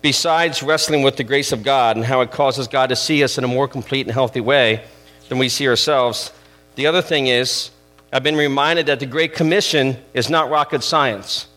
Besides 0.00 0.62
wrestling 0.62 1.02
with 1.02 1.16
the 1.16 1.24
grace 1.24 1.50
of 1.52 1.62
God 1.62 1.96
and 1.96 2.04
how 2.04 2.20
it 2.20 2.30
causes 2.30 2.68
God 2.68 2.90
to 2.90 2.96
see 2.96 3.24
us 3.24 3.36
in 3.36 3.44
a 3.44 3.48
more 3.48 3.66
complete 3.66 4.06
and 4.06 4.12
healthy 4.14 4.40
way 4.40 4.84
than 5.28 5.38
we 5.38 5.48
see 5.48 5.66
ourselves, 5.66 6.32
the 6.76 6.86
other 6.86 7.02
thing 7.02 7.26
is 7.26 7.70
I've 8.12 8.22
been 8.22 8.36
reminded 8.36 8.86
that 8.86 9.00
the 9.00 9.06
Great 9.06 9.34
Commission 9.34 9.96
is 10.14 10.30
not 10.30 10.48
rocket 10.48 10.82
science, 10.82 11.48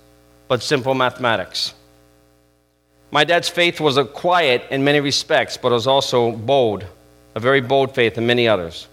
but 0.48 0.62
simple 0.62 0.96
mathematics. 0.96 1.74
My 3.12 3.24
dad's 3.24 3.48
faith 3.48 3.80
was 3.80 4.00
quiet 4.14 4.64
in 4.72 4.84
many 4.84 5.00
respects, 5.00 5.56
but 5.56 5.72
it 5.72 5.76
was 5.76 5.88
also 5.88 6.32
bold, 6.32 6.86
a 7.36 7.40
very 7.40 7.62
bold 7.62 7.96
faith 7.96 8.18
in 8.18 8.26
many 8.28 8.48
others. 8.48 8.88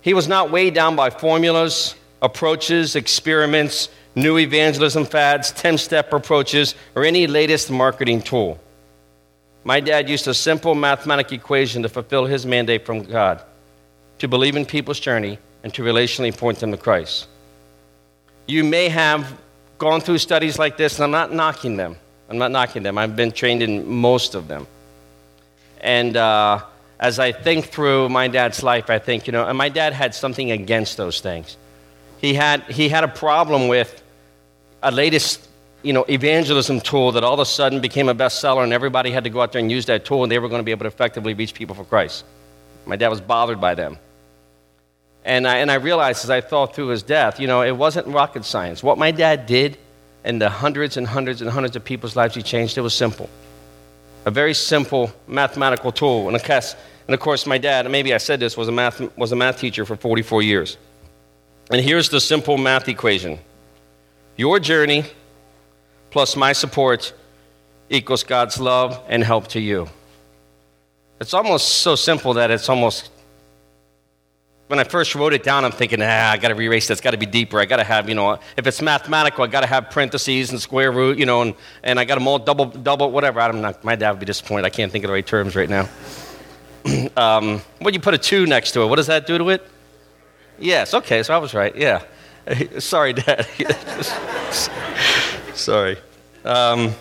He 0.00 0.14
was 0.14 0.28
not 0.28 0.50
weighed 0.50 0.74
down 0.74 0.96
by 0.96 1.10
formulas, 1.10 1.94
approaches, 2.22 2.96
experiments, 2.96 3.88
new 4.14 4.38
evangelism 4.38 5.04
fads, 5.04 5.50
10 5.52 5.78
step 5.78 6.12
approaches, 6.12 6.74
or 6.94 7.04
any 7.04 7.26
latest 7.26 7.70
marketing 7.70 8.22
tool. 8.22 8.58
My 9.64 9.80
dad 9.80 10.08
used 10.08 10.28
a 10.28 10.34
simple 10.34 10.74
mathematical 10.74 11.34
equation 11.36 11.82
to 11.82 11.88
fulfill 11.88 12.24
his 12.24 12.46
mandate 12.46 12.86
from 12.86 13.02
God 13.02 13.42
to 14.18 14.28
believe 14.28 14.56
in 14.56 14.64
people's 14.64 15.00
journey 15.00 15.38
and 15.62 15.74
to 15.74 15.82
relationally 15.82 16.36
point 16.36 16.58
them 16.58 16.70
to 16.70 16.76
Christ. 16.76 17.26
You 18.46 18.64
may 18.64 18.88
have 18.88 19.36
gone 19.78 20.00
through 20.00 20.18
studies 20.18 20.58
like 20.58 20.76
this, 20.76 20.96
and 20.98 21.04
I'm 21.04 21.10
not 21.10 21.32
knocking 21.32 21.76
them. 21.76 21.96
I'm 22.28 22.38
not 22.38 22.50
knocking 22.50 22.82
them. 22.82 22.98
I've 22.98 23.16
been 23.16 23.32
trained 23.32 23.62
in 23.62 23.86
most 23.86 24.34
of 24.34 24.48
them. 24.48 24.66
And 25.80 26.16
uh, 26.16 26.62
as 26.98 27.18
I 27.18 27.32
think 27.32 27.66
through 27.66 28.08
my 28.08 28.28
dad's 28.28 28.62
life, 28.62 28.88
I 28.90 28.98
think, 28.98 29.26
you 29.26 29.32
know, 29.32 29.46
and 29.46 29.56
my 29.56 29.68
dad 29.68 29.92
had 29.92 30.14
something 30.14 30.50
against 30.50 30.96
those 30.96 31.20
things. 31.20 31.56
He 32.18 32.34
had, 32.34 32.62
he 32.64 32.88
had 32.88 33.04
a 33.04 33.08
problem 33.08 33.68
with 33.68 34.02
a 34.82 34.90
latest 34.90 35.46
you 35.82 35.92
know, 35.92 36.04
evangelism 36.08 36.80
tool 36.80 37.12
that 37.12 37.22
all 37.22 37.34
of 37.34 37.40
a 37.40 37.44
sudden 37.44 37.80
became 37.80 38.08
a 38.08 38.14
bestseller 38.14 38.64
and 38.64 38.72
everybody 38.72 39.10
had 39.10 39.24
to 39.24 39.30
go 39.30 39.40
out 39.40 39.52
there 39.52 39.60
and 39.60 39.70
use 39.70 39.86
that 39.86 40.04
tool 40.04 40.22
and 40.22 40.32
they 40.32 40.38
were 40.38 40.48
going 40.48 40.58
to 40.58 40.64
be 40.64 40.72
able 40.72 40.84
to 40.84 40.88
effectively 40.88 41.34
reach 41.34 41.54
people 41.54 41.76
for 41.76 41.84
Christ. 41.84 42.24
My 42.86 42.96
dad 42.96 43.08
was 43.08 43.20
bothered 43.20 43.60
by 43.60 43.74
them. 43.74 43.98
And 45.24 45.46
I, 45.46 45.58
and 45.58 45.70
I 45.70 45.74
realized 45.74 46.24
as 46.24 46.30
I 46.30 46.40
thought 46.40 46.74
through 46.74 46.88
his 46.88 47.02
death, 47.02 47.38
you 47.38 47.46
know, 47.46 47.62
it 47.62 47.76
wasn't 47.76 48.06
rocket 48.08 48.44
science. 48.44 48.82
What 48.82 48.96
my 48.96 49.10
dad 49.10 49.46
did 49.46 49.76
and 50.24 50.40
the 50.40 50.48
hundreds 50.48 50.96
and 50.96 51.06
hundreds 51.06 51.42
and 51.42 51.50
hundreds 51.50 51.76
of 51.76 51.84
people's 51.84 52.16
lives 52.16 52.34
he 52.34 52.42
changed, 52.42 52.78
it 52.78 52.80
was 52.80 52.94
simple. 52.94 53.28
A 54.26 54.30
very 54.30 54.52
simple 54.52 55.10
mathematical 55.26 55.90
tool. 55.90 56.26
And 56.26 56.36
of 56.36 56.44
course, 56.44 56.76
and 57.06 57.14
of 57.14 57.20
course 57.20 57.46
my 57.46 57.56
dad, 57.56 57.90
maybe 57.90 58.12
I 58.12 58.18
said 58.18 58.40
this, 58.40 58.56
was 58.56 58.68
a 58.68 58.72
math, 58.72 59.00
was 59.16 59.32
a 59.32 59.36
math 59.36 59.58
teacher 59.58 59.86
for 59.86 59.96
44 59.96 60.42
years. 60.42 60.76
And 61.70 61.80
here's 61.80 62.10
the 62.10 62.20
simple 62.20 62.58
math 62.58 62.88
equation 62.88 63.38
your 64.36 64.60
journey 64.60 65.04
plus 66.10 66.36
my 66.36 66.52
support 66.52 67.14
equals 67.88 68.22
God's 68.22 68.60
love 68.60 69.02
and 69.08 69.24
help 69.24 69.48
to 69.48 69.60
you. 69.60 69.88
It's 71.20 71.32
almost 71.32 71.68
so 71.78 71.94
simple 71.94 72.34
that 72.34 72.50
it's 72.50 72.68
almost. 72.68 73.10
When 74.68 74.80
I 74.80 74.84
first 74.84 75.14
wrote 75.14 75.32
it 75.32 75.44
down, 75.44 75.64
I'm 75.64 75.70
thinking, 75.70 76.02
ah, 76.02 76.32
I 76.32 76.38
got 76.38 76.48
to 76.48 76.60
erase 76.60 76.88
this. 76.88 76.96
It's 76.96 77.00
got 77.00 77.12
to 77.12 77.16
be 77.16 77.26
deeper. 77.26 77.60
I 77.60 77.66
got 77.66 77.76
to 77.76 77.84
have, 77.84 78.08
you 78.08 78.16
know, 78.16 78.40
if 78.56 78.66
it's 78.66 78.82
mathematical, 78.82 79.44
I 79.44 79.46
got 79.46 79.60
to 79.60 79.66
have 79.68 79.90
parentheses 79.90 80.50
and 80.50 80.60
square 80.60 80.90
root, 80.90 81.18
you 81.18 81.26
know, 81.26 81.42
and, 81.42 81.54
and 81.84 82.00
I 82.00 82.04
got 82.04 82.16
to 82.16 82.44
double, 82.44 82.66
double, 82.66 83.12
whatever. 83.12 83.40
I'm 83.40 83.60
not, 83.60 83.84
my 83.84 83.94
dad 83.94 84.10
would 84.10 84.20
be 84.20 84.26
disappointed. 84.26 84.64
I 84.64 84.70
can't 84.70 84.90
think 84.90 85.04
of 85.04 85.08
the 85.08 85.12
right 85.12 85.26
terms 85.26 85.54
right 85.54 85.70
now. 85.70 85.88
um, 87.16 87.60
when 87.78 87.94
you 87.94 88.00
put 88.00 88.14
a 88.14 88.18
two 88.18 88.44
next 88.44 88.72
to 88.72 88.82
it, 88.82 88.86
what 88.86 88.96
does 88.96 89.06
that 89.06 89.26
do 89.26 89.38
to 89.38 89.50
it? 89.50 89.64
Yes, 90.58 90.94
okay, 90.94 91.22
so 91.22 91.34
I 91.34 91.38
was 91.38 91.54
right, 91.54 91.76
yeah. 91.76 92.02
Sorry, 92.78 93.12
Dad. 93.12 93.46
Sorry. 95.54 95.96
Um, 96.44 96.92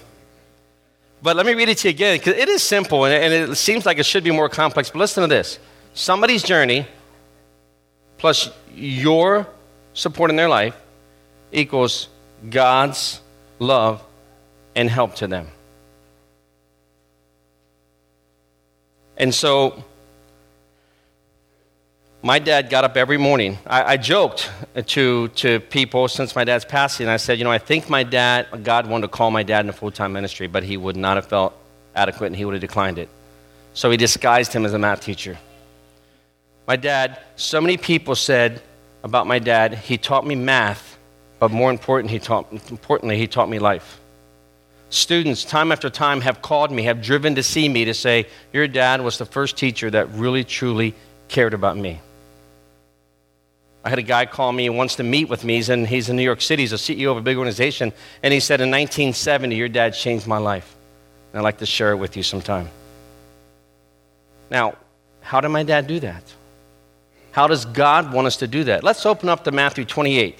but 1.21 1.35
let 1.35 1.45
me 1.45 1.53
read 1.53 1.69
it 1.69 1.79
to 1.79 1.87
you 1.87 1.91
again, 1.91 2.17
because 2.17 2.35
it 2.35 2.49
is 2.49 2.61
simple 2.61 3.05
and 3.05 3.33
it 3.33 3.55
seems 3.55 3.85
like 3.85 3.97
it 3.97 4.05
should 4.05 4.23
be 4.23 4.31
more 4.31 4.49
complex. 4.49 4.91
But 4.91 4.99
listen 4.99 5.21
to 5.21 5.27
this 5.27 5.57
somebody's 5.95 6.43
journey 6.43 6.85
plus 8.25 8.49
your 8.73 9.45
support 9.93 10.31
in 10.31 10.35
their 10.35 10.49
life 10.49 10.75
equals 11.51 12.07
God's 12.49 13.21
love 13.59 14.03
and 14.75 14.89
help 14.89 15.13
to 15.17 15.27
them. 15.27 15.47
And 19.15 19.31
so 19.31 19.83
my 22.23 22.39
dad 22.39 22.71
got 22.71 22.83
up 22.83 22.97
every 22.97 23.19
morning. 23.19 23.59
I, 23.67 23.93
I, 23.93 23.97
joked 23.97 24.49
to, 24.87 25.27
to 25.27 25.59
people 25.59 26.07
since 26.07 26.35
my 26.35 26.43
dad's 26.43 26.65
passing. 26.65 27.07
I 27.07 27.17
said, 27.17 27.37
you 27.37 27.43
know, 27.43 27.51
I 27.51 27.59
think 27.59 27.91
my 27.91 28.01
dad, 28.01 28.47
God 28.63 28.87
wanted 28.87 29.03
to 29.03 29.09
call 29.09 29.29
my 29.29 29.43
dad 29.43 29.65
in 29.65 29.69
a 29.69 29.73
full 29.73 29.91
time 29.91 30.13
ministry, 30.13 30.47
but 30.47 30.63
he 30.63 30.77
would 30.77 30.97
not 30.97 31.17
have 31.17 31.27
felt 31.27 31.53
adequate 31.93 32.25
and 32.25 32.35
he 32.35 32.43
would 32.43 32.55
have 32.55 32.61
declined 32.61 32.97
it. 32.97 33.07
So 33.75 33.91
he 33.91 33.97
disguised 33.97 34.51
him 34.51 34.65
as 34.65 34.73
a 34.73 34.79
math 34.79 35.01
teacher. 35.01 35.37
My 36.67 36.75
dad, 36.75 37.19
so 37.35 37.61
many 37.61 37.77
people 37.77 38.15
said 38.15 38.61
about 39.03 39.27
my 39.27 39.39
dad, 39.39 39.75
he 39.75 39.97
taught 39.97 40.25
me 40.25 40.35
math, 40.35 40.97
but 41.39 41.51
more 41.51 41.69
important, 41.69 42.11
he 42.11 42.19
taught, 42.19 42.51
importantly, 42.69 43.17
he 43.17 43.27
taught 43.27 43.49
me 43.49 43.59
life. 43.59 43.99
Students, 44.89 45.43
time 45.43 45.71
after 45.71 45.89
time, 45.89 46.21
have 46.21 46.41
called 46.41 46.71
me, 46.71 46.83
have 46.83 47.01
driven 47.01 47.35
to 47.35 47.43
see 47.43 47.67
me 47.67 47.85
to 47.85 47.93
say, 47.93 48.27
Your 48.53 48.67
dad 48.67 49.01
was 49.01 49.17
the 49.17 49.25
first 49.25 49.57
teacher 49.57 49.91
that 49.91 50.09
really, 50.13 50.43
truly 50.43 50.95
cared 51.27 51.53
about 51.53 51.77
me. 51.77 51.99
I 53.83 53.89
had 53.89 53.99
a 53.99 54.03
guy 54.03 54.25
call 54.25 54.51
me 54.51 54.65
and 54.65 54.75
wants 54.75 54.95
to 54.95 55.03
meet 55.03 55.29
with 55.29 55.43
me. 55.43 55.55
He's 55.55 55.69
in, 55.69 55.85
he's 55.85 56.09
in 56.09 56.15
New 56.15 56.23
York 56.23 56.41
City. 56.41 56.63
He's 56.63 56.73
a 56.73 56.77
CEO 56.77 57.11
of 57.11 57.17
a 57.17 57.21
big 57.21 57.37
organization. 57.37 57.93
And 58.23 58.33
he 58.33 58.39
said, 58.39 58.59
In 58.59 58.71
1970, 58.71 59.55
your 59.55 59.69
dad 59.69 59.93
changed 59.93 60.25
my 60.25 60.39
life. 60.39 60.75
And 61.31 61.39
I'd 61.39 61.43
like 61.43 61.59
to 61.59 61.67
share 61.67 61.91
it 61.91 61.97
with 61.97 62.17
you 62.17 62.23
sometime. 62.23 62.69
Now, 64.49 64.75
how 65.21 65.41
did 65.41 65.49
my 65.49 65.63
dad 65.63 65.85
do 65.85 65.99
that? 65.99 66.23
How 67.35 67.47
does 67.47 67.65
God 67.65 68.13
want 68.13 68.27
us 68.27 68.37
to 68.37 68.47
do 68.47 68.63
that? 68.63 68.81
Let's 68.81 69.05
open 69.05 69.27
up 69.27 69.43
to 69.43 69.51
Matthew 69.51 69.83
28. 69.83 70.39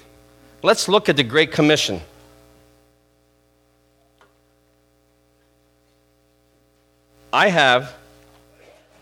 Let's 0.62 0.88
look 0.88 1.10
at 1.10 1.16
the 1.18 1.22
Great 1.22 1.52
Commission. 1.52 2.00
I 7.30 7.50
have 7.50 7.92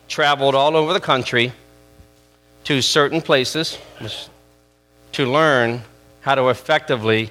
traveled 0.09 0.57
all 0.57 0.77
over 0.77 0.93
the 0.93 0.99
country 0.99 1.53
to 2.65 2.83
certain 2.83 3.21
places, 3.21 3.79
to 5.13 5.25
learn 5.25 5.81
how 6.23 6.35
to 6.35 6.49
effectively 6.49 7.31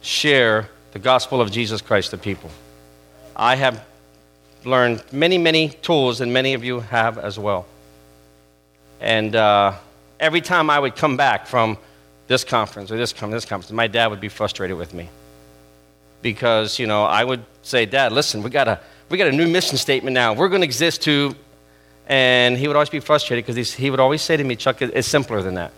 share 0.00 0.70
the 0.92 0.98
gospel 0.98 1.42
of 1.42 1.50
Jesus 1.50 1.82
Christ 1.82 2.12
to 2.12 2.16
people. 2.16 2.50
I 3.36 3.54
have 3.56 3.84
learned 4.64 5.04
many, 5.12 5.36
many 5.36 5.68
tools, 5.68 6.22
and 6.22 6.32
many 6.32 6.54
of 6.54 6.64
you 6.64 6.80
have 6.80 7.18
as 7.18 7.38
well. 7.38 7.66
And 9.02 9.36
uh, 9.36 9.74
every 10.20 10.40
time 10.40 10.70
I 10.70 10.78
would 10.78 10.94
come 10.94 11.16
back 11.16 11.46
from 11.46 11.78
this 12.28 12.44
conference 12.44 12.92
or 12.92 12.96
this 12.96 13.12
conference, 13.12 13.42
this 13.42 13.48
conference, 13.48 13.72
my 13.72 13.88
dad 13.88 14.08
would 14.08 14.20
be 14.20 14.28
frustrated 14.28 14.76
with 14.76 14.94
me 14.94 15.08
because 16.22 16.78
you 16.78 16.86
know 16.86 17.04
I 17.04 17.24
would 17.24 17.42
say, 17.62 17.86
"Dad, 17.86 18.12
listen, 18.12 18.42
we 18.42 18.50
got 18.50 18.68
a 18.68 18.78
we 19.08 19.18
got 19.18 19.28
a 19.28 19.32
new 19.32 19.48
mission 19.48 19.76
statement 19.78 20.14
now. 20.14 20.34
We're 20.34 20.48
going 20.48 20.60
to 20.60 20.66
exist 20.66 21.02
to," 21.02 21.34
and 22.06 22.56
he 22.56 22.68
would 22.68 22.76
always 22.76 22.90
be 22.90 23.00
frustrated 23.00 23.44
because 23.44 23.72
he 23.72 23.90
would 23.90 24.00
always 24.00 24.22
say 24.22 24.36
to 24.36 24.44
me, 24.44 24.54
"Chuck, 24.54 24.80
it's 24.82 25.08
simpler 25.08 25.42
than 25.42 25.54
that." 25.54 25.72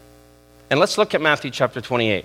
And 0.68 0.80
let's 0.80 0.98
look 0.98 1.14
at 1.14 1.20
Matthew 1.20 1.50
chapter 1.50 1.80
28. 1.80 2.24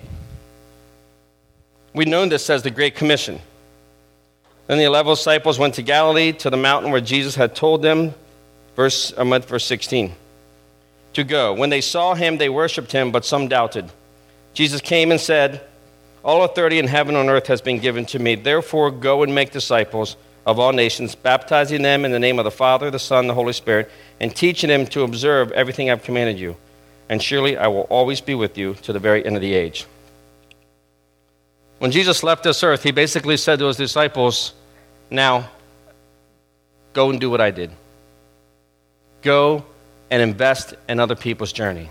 We 1.94 2.04
know 2.04 2.26
this 2.26 2.50
as 2.50 2.62
the 2.62 2.70
Great 2.70 2.94
Commission. 2.96 3.40
Then 4.66 4.78
the 4.78 4.84
11 4.84 5.10
disciples 5.10 5.58
went 5.58 5.74
to 5.74 5.82
Galilee 5.82 6.32
to 6.34 6.50
the 6.50 6.56
mountain 6.56 6.92
where 6.92 7.00
Jesus 7.00 7.34
had 7.34 7.54
told 7.54 7.80
them, 7.80 8.14
verse, 8.76 9.12
um, 9.16 9.30
verse 9.40 9.64
16, 9.64 10.14
to 11.18 11.24
go. 11.24 11.52
When 11.52 11.70
they 11.70 11.80
saw 11.80 12.14
him, 12.14 12.38
they 12.38 12.48
worshiped 12.48 12.90
him, 12.92 13.12
but 13.12 13.24
some 13.24 13.46
doubted. 13.46 13.90
Jesus 14.54 14.80
came 14.80 15.10
and 15.10 15.20
said, 15.20 15.60
All 16.24 16.42
authority 16.44 16.78
in 16.78 16.88
heaven 16.88 17.14
and 17.14 17.28
on 17.28 17.34
earth 17.34 17.46
has 17.46 17.60
been 17.60 17.78
given 17.78 18.06
to 18.06 18.18
me. 18.18 18.34
Therefore, 18.34 18.90
go 18.90 19.22
and 19.22 19.34
make 19.34 19.50
disciples 19.50 20.16
of 20.46 20.58
all 20.58 20.72
nations, 20.72 21.14
baptizing 21.14 21.82
them 21.82 22.04
in 22.04 22.10
the 22.10 22.18
name 22.18 22.38
of 22.38 22.44
the 22.44 22.50
Father, 22.50 22.90
the 22.90 22.98
Son, 22.98 23.26
the 23.26 23.34
Holy 23.34 23.52
Spirit, 23.52 23.90
and 24.18 24.34
teaching 24.34 24.68
them 24.68 24.86
to 24.86 25.02
observe 25.02 25.52
everything 25.52 25.90
I've 25.90 26.02
commanded 26.02 26.38
you 26.38 26.56
and 27.08 27.22
surely 27.22 27.56
I 27.56 27.68
will 27.68 27.82
always 27.82 28.20
be 28.20 28.34
with 28.34 28.58
you 28.58 28.74
to 28.82 28.92
the 28.92 28.98
very 28.98 29.24
end 29.24 29.36
of 29.36 29.42
the 29.42 29.54
age. 29.54 29.86
When 31.78 31.90
Jesus 31.90 32.22
left 32.22 32.42
this 32.42 32.62
earth, 32.62 32.82
he 32.82 32.90
basically 32.90 33.36
said 33.36 33.58
to 33.60 33.66
his 33.66 33.76
disciples, 33.76 34.52
Now, 35.10 35.48
go 36.92 37.10
and 37.10 37.20
do 37.20 37.30
what 37.30 37.40
I 37.40 37.50
did. 37.50 37.70
Go 39.22 39.64
and 40.10 40.22
invest 40.22 40.74
in 40.88 41.00
other 41.00 41.14
people's 41.14 41.52
journey. 41.52 41.88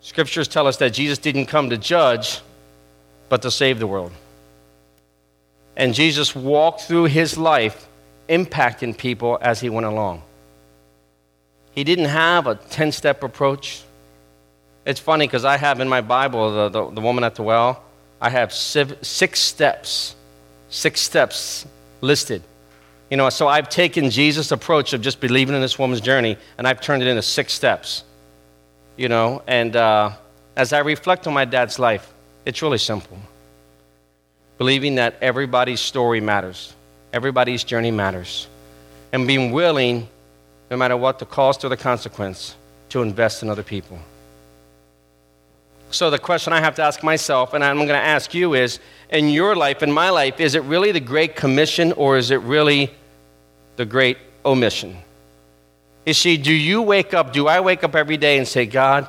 Scriptures 0.00 0.48
tell 0.48 0.66
us 0.66 0.76
that 0.78 0.92
Jesus 0.92 1.18
didn't 1.18 1.46
come 1.46 1.70
to 1.70 1.78
judge, 1.78 2.40
but 3.28 3.42
to 3.42 3.50
save 3.50 3.78
the 3.78 3.86
world. 3.86 4.12
And 5.76 5.94
Jesus 5.94 6.34
walked 6.34 6.82
through 6.82 7.04
his 7.04 7.38
life 7.38 7.88
impacting 8.28 8.96
people 8.96 9.38
as 9.40 9.60
he 9.60 9.68
went 9.68 9.86
along. 9.86 10.22
He 11.72 11.84
didn't 11.84 12.06
have 12.06 12.46
a 12.46 12.56
10 12.56 12.92
step 12.92 13.22
approach. 13.22 13.82
It's 14.84 15.00
funny 15.00 15.26
because 15.26 15.44
I 15.44 15.56
have 15.56 15.80
in 15.80 15.88
my 15.88 16.00
Bible, 16.00 16.52
the, 16.52 16.68
the, 16.68 16.90
the, 16.90 17.00
woman 17.00 17.24
at 17.24 17.36
the 17.36 17.42
well, 17.42 17.82
I 18.20 18.28
have 18.30 18.52
six 18.52 19.40
steps, 19.40 20.14
six 20.68 21.00
steps 21.00 21.66
listed. 22.00 22.42
You 23.12 23.18
know, 23.18 23.28
so 23.28 23.46
I've 23.46 23.68
taken 23.68 24.08
Jesus' 24.08 24.52
approach 24.52 24.94
of 24.94 25.02
just 25.02 25.20
believing 25.20 25.54
in 25.54 25.60
this 25.60 25.78
woman's 25.78 26.00
journey 26.00 26.38
and 26.56 26.66
I've 26.66 26.80
turned 26.80 27.02
it 27.02 27.08
into 27.08 27.20
six 27.20 27.52
steps. 27.52 28.04
You 28.96 29.10
know, 29.10 29.42
and 29.46 29.76
uh, 29.76 30.12
as 30.56 30.72
I 30.72 30.78
reflect 30.78 31.26
on 31.26 31.34
my 31.34 31.44
dad's 31.44 31.78
life, 31.78 32.10
it's 32.46 32.62
really 32.62 32.78
simple. 32.78 33.18
Believing 34.56 34.94
that 34.94 35.16
everybody's 35.20 35.80
story 35.80 36.22
matters, 36.22 36.72
everybody's 37.12 37.64
journey 37.64 37.90
matters, 37.90 38.48
and 39.12 39.26
being 39.26 39.52
willing, 39.52 40.08
no 40.70 40.78
matter 40.78 40.96
what 40.96 41.18
the 41.18 41.26
cost 41.26 41.66
or 41.66 41.68
the 41.68 41.76
consequence, 41.76 42.56
to 42.88 43.02
invest 43.02 43.42
in 43.42 43.50
other 43.50 43.62
people. 43.62 43.98
So, 45.90 46.08
the 46.08 46.18
question 46.18 46.54
I 46.54 46.60
have 46.60 46.76
to 46.76 46.82
ask 46.82 47.02
myself, 47.02 47.52
and 47.52 47.62
I'm 47.62 47.76
going 47.76 47.88
to 47.88 47.94
ask 47.96 48.32
you, 48.32 48.54
is 48.54 48.78
in 49.10 49.28
your 49.28 49.54
life, 49.54 49.82
in 49.82 49.92
my 49.92 50.08
life, 50.08 50.40
is 50.40 50.54
it 50.54 50.62
really 50.62 50.92
the 50.92 51.00
Great 51.00 51.36
Commission 51.36 51.92
or 51.92 52.16
is 52.16 52.30
it 52.30 52.40
really 52.40 52.90
the 53.76 53.84
Great 53.84 54.18
Omission? 54.44 54.96
You 56.06 56.14
see, 56.14 56.36
do 56.36 56.52
you 56.52 56.82
wake 56.82 57.14
up, 57.14 57.32
do 57.32 57.46
I 57.46 57.60
wake 57.60 57.84
up 57.84 57.94
every 57.94 58.16
day 58.16 58.38
and 58.38 58.46
say, 58.46 58.66
God, 58.66 59.06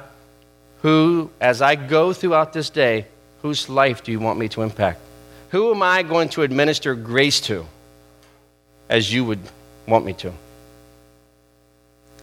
who, 0.81 1.31
as 1.41 1.61
I 1.61 1.75
go 1.75 2.13
throughout 2.13 2.53
this 2.53 2.69
day, 2.69 3.07
whose 3.41 3.69
life 3.69 4.03
do 4.03 4.11
you 4.11 4.19
want 4.19 4.37
me 4.37 4.47
to 4.49 4.61
impact? 4.61 4.99
Who 5.49 5.71
am 5.71 5.81
I 5.81 6.03
going 6.03 6.29
to 6.29 6.43
administer 6.43 6.95
grace 6.95 7.39
to 7.41 7.65
as 8.89 9.13
you 9.13 9.25
would 9.25 9.39
want 9.87 10.05
me 10.05 10.13
to? 10.13 10.33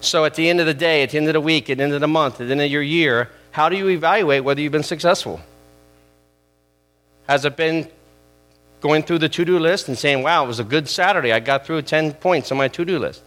So, 0.00 0.24
at 0.24 0.34
the 0.34 0.48
end 0.48 0.60
of 0.60 0.66
the 0.66 0.74
day, 0.74 1.02
at 1.02 1.10
the 1.10 1.18
end 1.18 1.28
of 1.28 1.34
the 1.34 1.40
week, 1.40 1.68
at 1.68 1.76
the 1.76 1.84
end 1.84 1.92
of 1.92 2.00
the 2.00 2.08
month, 2.08 2.40
at 2.40 2.46
the 2.46 2.52
end 2.52 2.60
of 2.62 2.70
your 2.70 2.82
year, 2.82 3.28
how 3.50 3.68
do 3.68 3.76
you 3.76 3.88
evaluate 3.88 4.44
whether 4.44 4.60
you've 4.60 4.72
been 4.72 4.82
successful? 4.82 5.40
Has 7.28 7.44
it 7.44 7.56
been 7.56 7.88
going 8.80 9.02
through 9.02 9.18
the 9.18 9.28
to 9.28 9.44
do 9.44 9.58
list 9.58 9.88
and 9.88 9.96
saying, 9.96 10.22
wow, 10.22 10.44
it 10.44 10.48
was 10.48 10.58
a 10.58 10.64
good 10.64 10.88
Saturday. 10.88 11.32
I 11.32 11.40
got 11.40 11.66
through 11.66 11.82
10 11.82 12.14
points 12.14 12.50
on 12.50 12.58
my 12.58 12.68
to 12.68 12.84
do 12.84 12.98
list. 12.98 13.22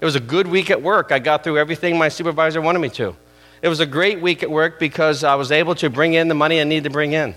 It 0.00 0.04
was 0.04 0.16
a 0.16 0.20
good 0.20 0.46
week 0.46 0.70
at 0.70 0.82
work. 0.82 1.12
I 1.12 1.18
got 1.18 1.44
through 1.44 1.58
everything 1.58 1.96
my 1.96 2.08
supervisor 2.08 2.60
wanted 2.60 2.80
me 2.80 2.88
to. 2.90 3.16
It 3.62 3.68
was 3.68 3.80
a 3.80 3.86
great 3.86 4.20
week 4.20 4.42
at 4.42 4.50
work 4.50 4.78
because 4.80 5.22
I 5.22 5.36
was 5.36 5.52
able 5.52 5.74
to 5.76 5.88
bring 5.88 6.14
in 6.14 6.28
the 6.28 6.34
money 6.34 6.60
I 6.60 6.64
needed 6.64 6.84
to 6.84 6.90
bring 6.90 7.12
in. 7.12 7.34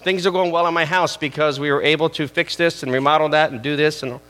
Things 0.00 0.26
are 0.26 0.32
going 0.32 0.50
well 0.50 0.66
in 0.66 0.74
my 0.74 0.84
house 0.84 1.16
because 1.16 1.60
we 1.60 1.70
were 1.70 1.82
able 1.82 2.10
to 2.10 2.26
fix 2.26 2.56
this 2.56 2.82
and 2.82 2.92
remodel 2.92 3.28
that 3.30 3.52
and 3.52 3.62
do 3.62 3.76
this. 3.76 4.02
And 4.02 4.20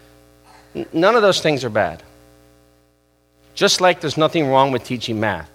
none 0.92 1.16
of 1.16 1.22
those 1.22 1.40
things 1.40 1.64
are 1.64 1.70
bad. 1.70 2.02
Just 3.54 3.80
like 3.80 4.00
there's 4.00 4.16
nothing 4.16 4.46
wrong 4.46 4.70
with 4.70 4.84
teaching 4.84 5.18
math. 5.18 5.50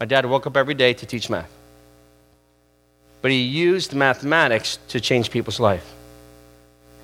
My 0.00 0.06
dad 0.06 0.26
woke 0.26 0.46
up 0.46 0.56
every 0.56 0.74
day 0.74 0.92
to 0.94 1.06
teach 1.06 1.30
math. 1.30 1.50
But 3.22 3.30
he 3.30 3.38
used 3.38 3.94
mathematics 3.94 4.78
to 4.88 5.00
change 5.00 5.30
people's 5.30 5.58
life. 5.58 5.94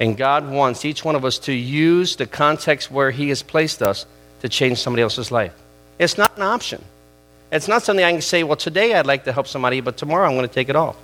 And 0.01 0.17
God 0.17 0.51
wants 0.51 0.85
each 0.85 1.05
one 1.05 1.15
of 1.15 1.25
us 1.25 1.39
to 1.41 1.53
use 1.53 2.17
the 2.17 2.27
context 2.27 2.91
where 2.91 3.11
He 3.11 3.29
has 3.29 3.43
placed 3.43 3.83
us 3.83 4.07
to 4.41 4.49
change 4.49 4.79
somebody 4.79 5.03
else's 5.03 5.31
life. 5.31 5.55
It's 5.99 6.19
not 6.19 6.37
an 6.37 6.43
option. 6.43 6.85
It's 7.53 7.69
not 7.69 7.83
something 7.83 8.05
I 8.05 8.11
can 8.11 8.21
say, 8.21 8.43
well, 8.43 8.57
today 8.57 8.95
I'd 8.95 9.07
like 9.07 9.25
to 9.25 9.33
help 9.33 9.47
somebody, 9.47 9.81
but 9.81 9.97
tomorrow 9.97 10.27
I'm 10.29 10.35
going 10.35 10.49
to 10.49 10.53
take 10.53 10.69
it 10.69 10.77
off. 10.77 10.97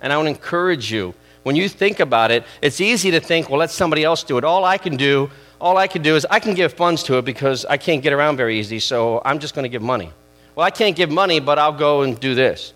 And 0.00 0.12
I 0.12 0.16
want 0.16 0.26
to 0.26 0.30
encourage 0.30 0.90
you, 0.90 1.14
when 1.42 1.54
you 1.54 1.68
think 1.68 2.00
about 2.00 2.30
it, 2.30 2.44
it's 2.62 2.80
easy 2.80 3.10
to 3.10 3.20
think, 3.20 3.50
well, 3.50 3.58
let 3.58 3.70
somebody 3.70 4.04
else 4.04 4.22
do 4.22 4.38
it. 4.38 4.44
All 4.44 4.64
I 4.64 4.78
can 4.78 4.96
do, 4.96 5.30
all 5.60 5.76
I 5.76 5.86
can 5.86 6.02
do 6.02 6.16
is 6.16 6.26
I 6.30 6.40
can 6.40 6.54
give 6.54 6.72
funds 6.72 7.02
to 7.04 7.18
it 7.18 7.24
because 7.24 7.64
I 7.66 7.76
can't 7.76 8.02
get 8.02 8.12
around 8.12 8.36
very 8.36 8.58
easy, 8.58 8.78
so 8.78 9.20
I'm 9.24 9.38
just 9.38 9.54
going 9.54 9.64
to 9.64 9.68
give 9.68 9.82
money. 9.82 10.10
Well, 10.54 10.66
I 10.66 10.70
can't 10.70 10.96
give 10.96 11.10
money, 11.10 11.40
but 11.40 11.58
I'll 11.58 11.72
go 11.72 12.02
and 12.02 12.18
do 12.18 12.34
this. 12.34 12.72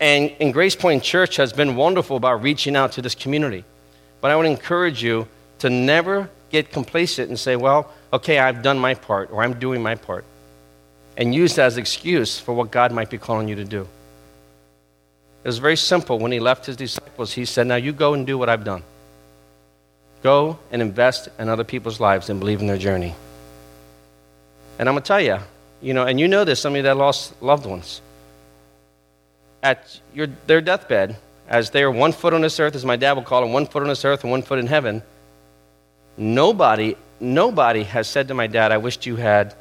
And, 0.00 0.30
and 0.38 0.52
Grace 0.52 0.76
Point 0.76 1.02
Church 1.02 1.36
has 1.36 1.52
been 1.52 1.74
wonderful 1.74 2.16
about 2.16 2.42
reaching 2.42 2.76
out 2.76 2.92
to 2.92 3.02
this 3.02 3.14
community. 3.14 3.64
But 4.26 4.32
I 4.32 4.36
would 4.36 4.46
encourage 4.46 5.04
you 5.04 5.28
to 5.60 5.70
never 5.70 6.28
get 6.50 6.72
complacent 6.72 7.28
and 7.28 7.38
say, 7.38 7.54
well, 7.54 7.92
okay, 8.12 8.40
I've 8.40 8.60
done 8.60 8.76
my 8.76 8.94
part 8.94 9.30
or 9.30 9.44
I'm 9.44 9.60
doing 9.60 9.84
my 9.84 9.94
part. 9.94 10.24
And 11.16 11.32
use 11.32 11.54
that 11.54 11.66
as 11.66 11.76
an 11.76 11.82
excuse 11.82 12.36
for 12.36 12.52
what 12.52 12.72
God 12.72 12.90
might 12.90 13.08
be 13.08 13.18
calling 13.18 13.46
you 13.46 13.54
to 13.54 13.64
do. 13.64 13.82
It 15.44 15.46
was 15.46 15.58
very 15.58 15.76
simple. 15.76 16.18
When 16.18 16.32
he 16.32 16.40
left 16.40 16.66
his 16.66 16.74
disciples, 16.74 17.34
he 17.34 17.44
said, 17.44 17.68
Now 17.68 17.76
you 17.76 17.92
go 17.92 18.14
and 18.14 18.26
do 18.26 18.36
what 18.36 18.48
I've 18.48 18.64
done. 18.64 18.82
Go 20.24 20.58
and 20.72 20.82
invest 20.82 21.28
in 21.38 21.48
other 21.48 21.62
people's 21.62 22.00
lives 22.00 22.28
and 22.28 22.40
believe 22.40 22.60
in 22.60 22.66
their 22.66 22.78
journey. 22.78 23.14
And 24.80 24.88
I'm 24.88 24.96
going 24.96 25.04
to 25.04 25.06
tell 25.06 25.20
you, 25.20 25.38
you 25.80 25.94
know, 25.94 26.04
and 26.04 26.18
you 26.18 26.26
know 26.26 26.42
this, 26.42 26.60
some 26.60 26.72
of 26.72 26.78
you 26.78 26.82
that 26.82 26.96
lost 26.96 27.40
loved 27.40 27.64
ones. 27.64 28.00
At 29.62 30.00
your, 30.12 30.26
their 30.48 30.60
deathbed, 30.60 31.14
as 31.48 31.70
they 31.70 31.82
are 31.82 31.90
one 31.90 32.12
foot 32.12 32.34
on 32.34 32.40
this 32.40 32.58
earth, 32.58 32.74
as 32.74 32.84
my 32.84 32.96
dad 32.96 33.12
would 33.12 33.24
call 33.24 33.40
them, 33.40 33.52
one 33.52 33.66
foot 33.66 33.82
on 33.82 33.88
this 33.88 34.04
earth 34.04 34.22
and 34.22 34.30
one 34.30 34.42
foot 34.42 34.58
in 34.58 34.66
heaven, 34.66 35.02
nobody, 36.16 36.96
nobody 37.20 37.84
has 37.84 38.08
said 38.08 38.28
to 38.28 38.34
my 38.34 38.46
dad, 38.46 38.72
I 38.72 38.78
wished 38.78 39.06
you 39.06 39.16
had 39.16 39.54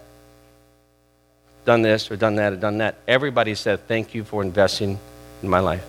done 1.66 1.82
this 1.82 2.10
or 2.12 2.16
done 2.16 2.36
that 2.36 2.54
or 2.54 2.58
done 2.58 2.80
that. 2.80 2.96
Everybody 3.08 3.56
said, 3.56 3.88
Thank 3.88 4.14
you 4.14 4.24
for 4.24 4.42
investing 4.42 5.00
in 5.42 5.50
my 5.50 5.60
life. 5.60 5.86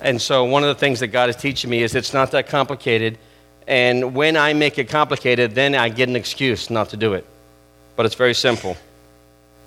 And 0.00 0.20
so, 0.20 0.44
one 0.44 0.62
of 0.62 0.68
the 0.68 0.74
things 0.74 1.00
that 1.00 1.08
God 1.08 1.30
is 1.30 1.36
teaching 1.36 1.70
me 1.70 1.82
is 1.82 1.94
it's 1.94 2.12
not 2.12 2.32
that 2.32 2.48
complicated. 2.48 3.18
And 3.68 4.14
when 4.14 4.36
I 4.36 4.52
make 4.54 4.78
it 4.78 4.88
complicated, 4.88 5.54
then 5.54 5.76
I 5.76 5.88
get 5.88 6.08
an 6.08 6.16
excuse 6.16 6.68
not 6.68 6.88
to 6.90 6.96
do 6.96 7.14
it 7.14 7.24
but 7.96 8.06
it's 8.06 8.14
very 8.14 8.34
simple. 8.34 8.76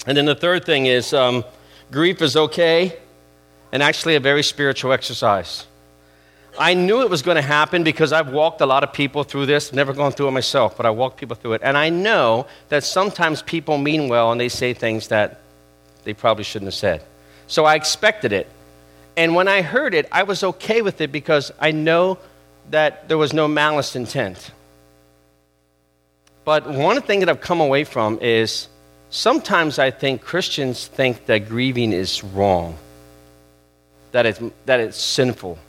And 0.08 0.18
then 0.18 0.26
the 0.26 0.36
third 0.36 0.66
thing 0.66 0.86
is 0.86 1.14
um, 1.14 1.44
grief 1.92 2.22
is 2.22 2.36
okay 2.36 2.98
and 3.72 3.84
actually 3.84 4.16
a 4.16 4.20
very 4.20 4.44
spiritual 4.44 4.92
exercise. 4.92 5.66
I 6.58 6.74
knew 6.74 7.02
it 7.02 7.10
was 7.10 7.22
going 7.22 7.36
to 7.36 7.42
happen 7.42 7.84
because 7.84 8.14
I've 8.14 8.30
walked 8.30 8.62
a 8.62 8.66
lot 8.66 8.84
of 8.84 8.94
people 8.94 9.24
through 9.24 9.46
this. 9.46 9.74
Never 9.74 9.94
gone 9.94 10.14
through 10.14 10.30
it 10.30 10.32
myself, 10.32 10.78
but 10.78 10.86
I 10.86 10.90
walked 10.90 11.18
people 11.18 11.36
through 11.36 11.54
it. 11.54 11.62
And 11.64 11.78
I 11.78 11.90
know 11.90 12.48
that 12.70 12.84
sometimes 12.84 13.42
people 13.42 13.78
mean 13.78 14.08
well 14.08 14.32
and 14.32 14.40
they 14.40 14.50
say 14.50 14.74
things 14.74 15.10
that 15.10 15.42
they 16.06 16.14
probably 16.14 16.44
shouldn't 16.44 16.68
have 16.68 16.76
said. 16.76 17.04
So 17.48 17.66
I 17.66 17.76
expected 17.76 18.32
it. 18.32 18.48
And 19.18 19.36
when 19.36 19.48
I 19.48 19.62
heard 19.62 19.94
it, 19.94 20.08
I 20.12 20.24
was 20.24 20.44
okay 20.44 20.82
with 20.82 21.02
it 21.02 21.12
because 21.12 21.52
I 21.60 21.72
know 21.72 22.18
that 22.70 23.08
there 23.08 23.18
was 23.18 23.34
no 23.34 23.48
malice 23.48 23.96
intent. 23.96 24.52
But 26.44 26.68
one 26.68 27.02
thing 27.02 27.20
that 27.22 27.30
I've 27.30 27.42
come 27.42 27.60
away 27.60 27.84
from 27.84 28.20
is 28.22 28.68
sometimes 29.10 29.80
I 29.80 29.92
think 29.92 30.22
Christians 30.22 30.88
think 30.88 31.26
that 31.26 31.50
grieving 31.50 31.92
is 31.92 32.24
wrong, 32.24 32.78
that 34.16 34.26
it's, 34.26 34.40
that 34.66 34.80
it's 34.80 34.98
sinful, 34.98 35.60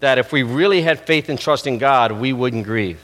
that 0.00 0.16
if 0.16 0.32
we 0.32 0.42
really 0.42 0.80
had 0.80 0.98
faith 0.98 1.28
and 1.28 1.38
trust 1.38 1.66
in 1.66 1.76
God, 1.76 2.10
we 2.10 2.32
wouldn't 2.32 2.64
grieve. 2.64 2.98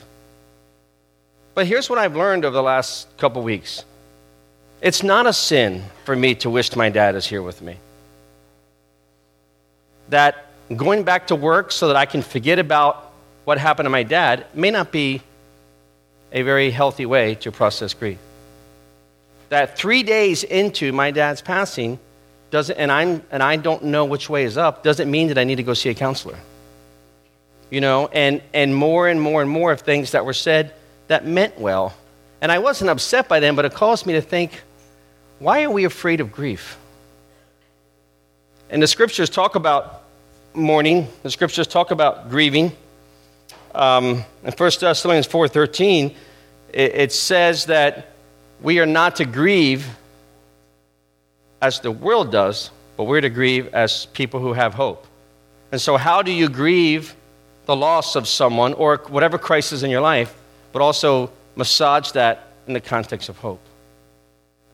But 1.53 1.67
here's 1.67 1.91
what 1.91 1.99
I've 1.99 2.17
learned 2.17 2.47
over 2.47 2.55
the 2.55 2.63
last 2.63 3.15
couple 3.19 3.43
weeks 3.43 3.85
it's 4.81 5.03
not 5.03 5.27
a 5.27 5.35
sin 5.35 5.85
for 6.07 6.17
me 6.17 6.35
to 6.37 6.49
wish 6.49 6.75
my 6.75 6.89
dad 6.89 7.17
is 7.17 7.27
here 7.27 7.43
with 7.43 7.61
me. 7.61 7.77
That 10.09 10.47
going 10.75 11.03
back 11.03 11.27
to 11.27 11.37
work 11.37 11.71
so 11.71 11.89
that 11.89 11.97
I 11.97 12.07
can 12.07 12.23
forget 12.23 12.59
about 12.59 13.13
what 13.45 13.59
happened 13.59 13.85
to 13.85 13.91
my 13.91 14.05
dad 14.05 14.47
may 14.55 14.71
not 14.71 14.91
be 14.91 15.21
a 16.33 16.41
very 16.41 16.71
healthy 16.71 17.05
way 17.05 17.35
to 17.35 17.53
process 17.53 17.93
grief. 17.93 18.19
That 19.51 19.77
three 19.77 20.03
days 20.03 20.45
into 20.45 20.95
my 20.95 21.11
dad's 21.11 21.43
passing, 21.43 21.99
doesn't, 22.51 22.77
and, 22.77 22.91
I'm, 22.93 23.23
and 23.31 23.43
I 23.43 23.57
don't 23.57 23.85
know 23.85 24.05
which 24.05 24.29
way 24.31 24.45
is 24.45 24.57
up, 24.57 24.83
doesn't 24.83 25.11
mean 25.11 25.29
that 25.29 25.39
I 25.39 25.45
need 25.45 25.57
to 25.57 25.63
go 25.63 25.75
see 25.75 25.91
a 25.91 25.95
counselor. 25.95 26.39
You 27.71 27.81
know, 27.81 28.09
and, 28.09 28.43
and 28.55 28.75
more 28.75 29.09
and 29.09 29.21
more 29.21 29.43
and 29.43 29.51
more 29.51 29.73
of 29.73 29.81
things 29.81 30.13
that 30.13 30.25
were 30.25 30.33
said 30.33 30.73
that 31.09 31.27
meant 31.27 31.59
well. 31.59 31.95
And 32.41 32.53
I 32.53 32.59
wasn't 32.59 32.91
upset 32.91 33.29
by 33.29 33.41
them, 33.41 33.57
but 33.57 33.65
it 33.65 33.75
caused 33.75 34.07
me 34.07 34.13
to 34.15 34.21
think, 34.21 34.63
why 35.39 35.65
are 35.65 35.71
we 35.71 35.85
afraid 35.85 36.21
of 36.21 36.31
grief? 36.31 36.79
And 38.71 38.83
the 38.83 38.87
scriptures 38.87 39.31
talk 39.31 39.57
about 39.57 40.05
mourning, 40.55 41.09
the 41.23 41.31
scriptures 41.31 41.67
talk 41.67 41.91
about 41.91 42.31
grieving 42.31 42.73
um, 43.77 44.25
in 44.43 44.53
1 44.53 44.71
Thessalonians 44.81 45.29
4.13, 45.29 46.15
it, 46.73 46.95
it 46.95 47.13
says 47.13 47.67
that 47.67 48.13
we 48.63 48.81
are 48.81 48.87
not 48.87 49.17
to 49.17 49.27
grieve 49.27 49.87
as 51.61 51.81
the 51.81 51.91
world 51.91 52.31
does, 52.31 52.71
but 52.97 53.05
we're 53.05 53.21
to 53.21 53.31
grieve 53.31 53.69
as 53.75 54.07
people 54.07 54.41
who 54.41 54.53
have 54.53 54.75
hope. 54.75 55.07
And 55.73 55.81
so, 55.81 55.97
how 55.97 56.23
do 56.23 56.33
you 56.33 56.49
grieve 56.49 57.15
the 57.67 57.77
loss 57.77 58.17
of 58.17 58.29
someone 58.29 58.73
or 58.75 58.99
whatever 59.09 59.39
crisis 59.39 59.83
in 59.83 59.91
your 59.91 60.01
life, 60.01 60.35
but 60.73 60.83
also 60.83 61.31
massage 61.57 62.13
that 62.13 62.53
in 62.67 62.73
the 62.73 62.81
context 62.81 63.29
of 63.29 63.39
hope? 63.39 63.61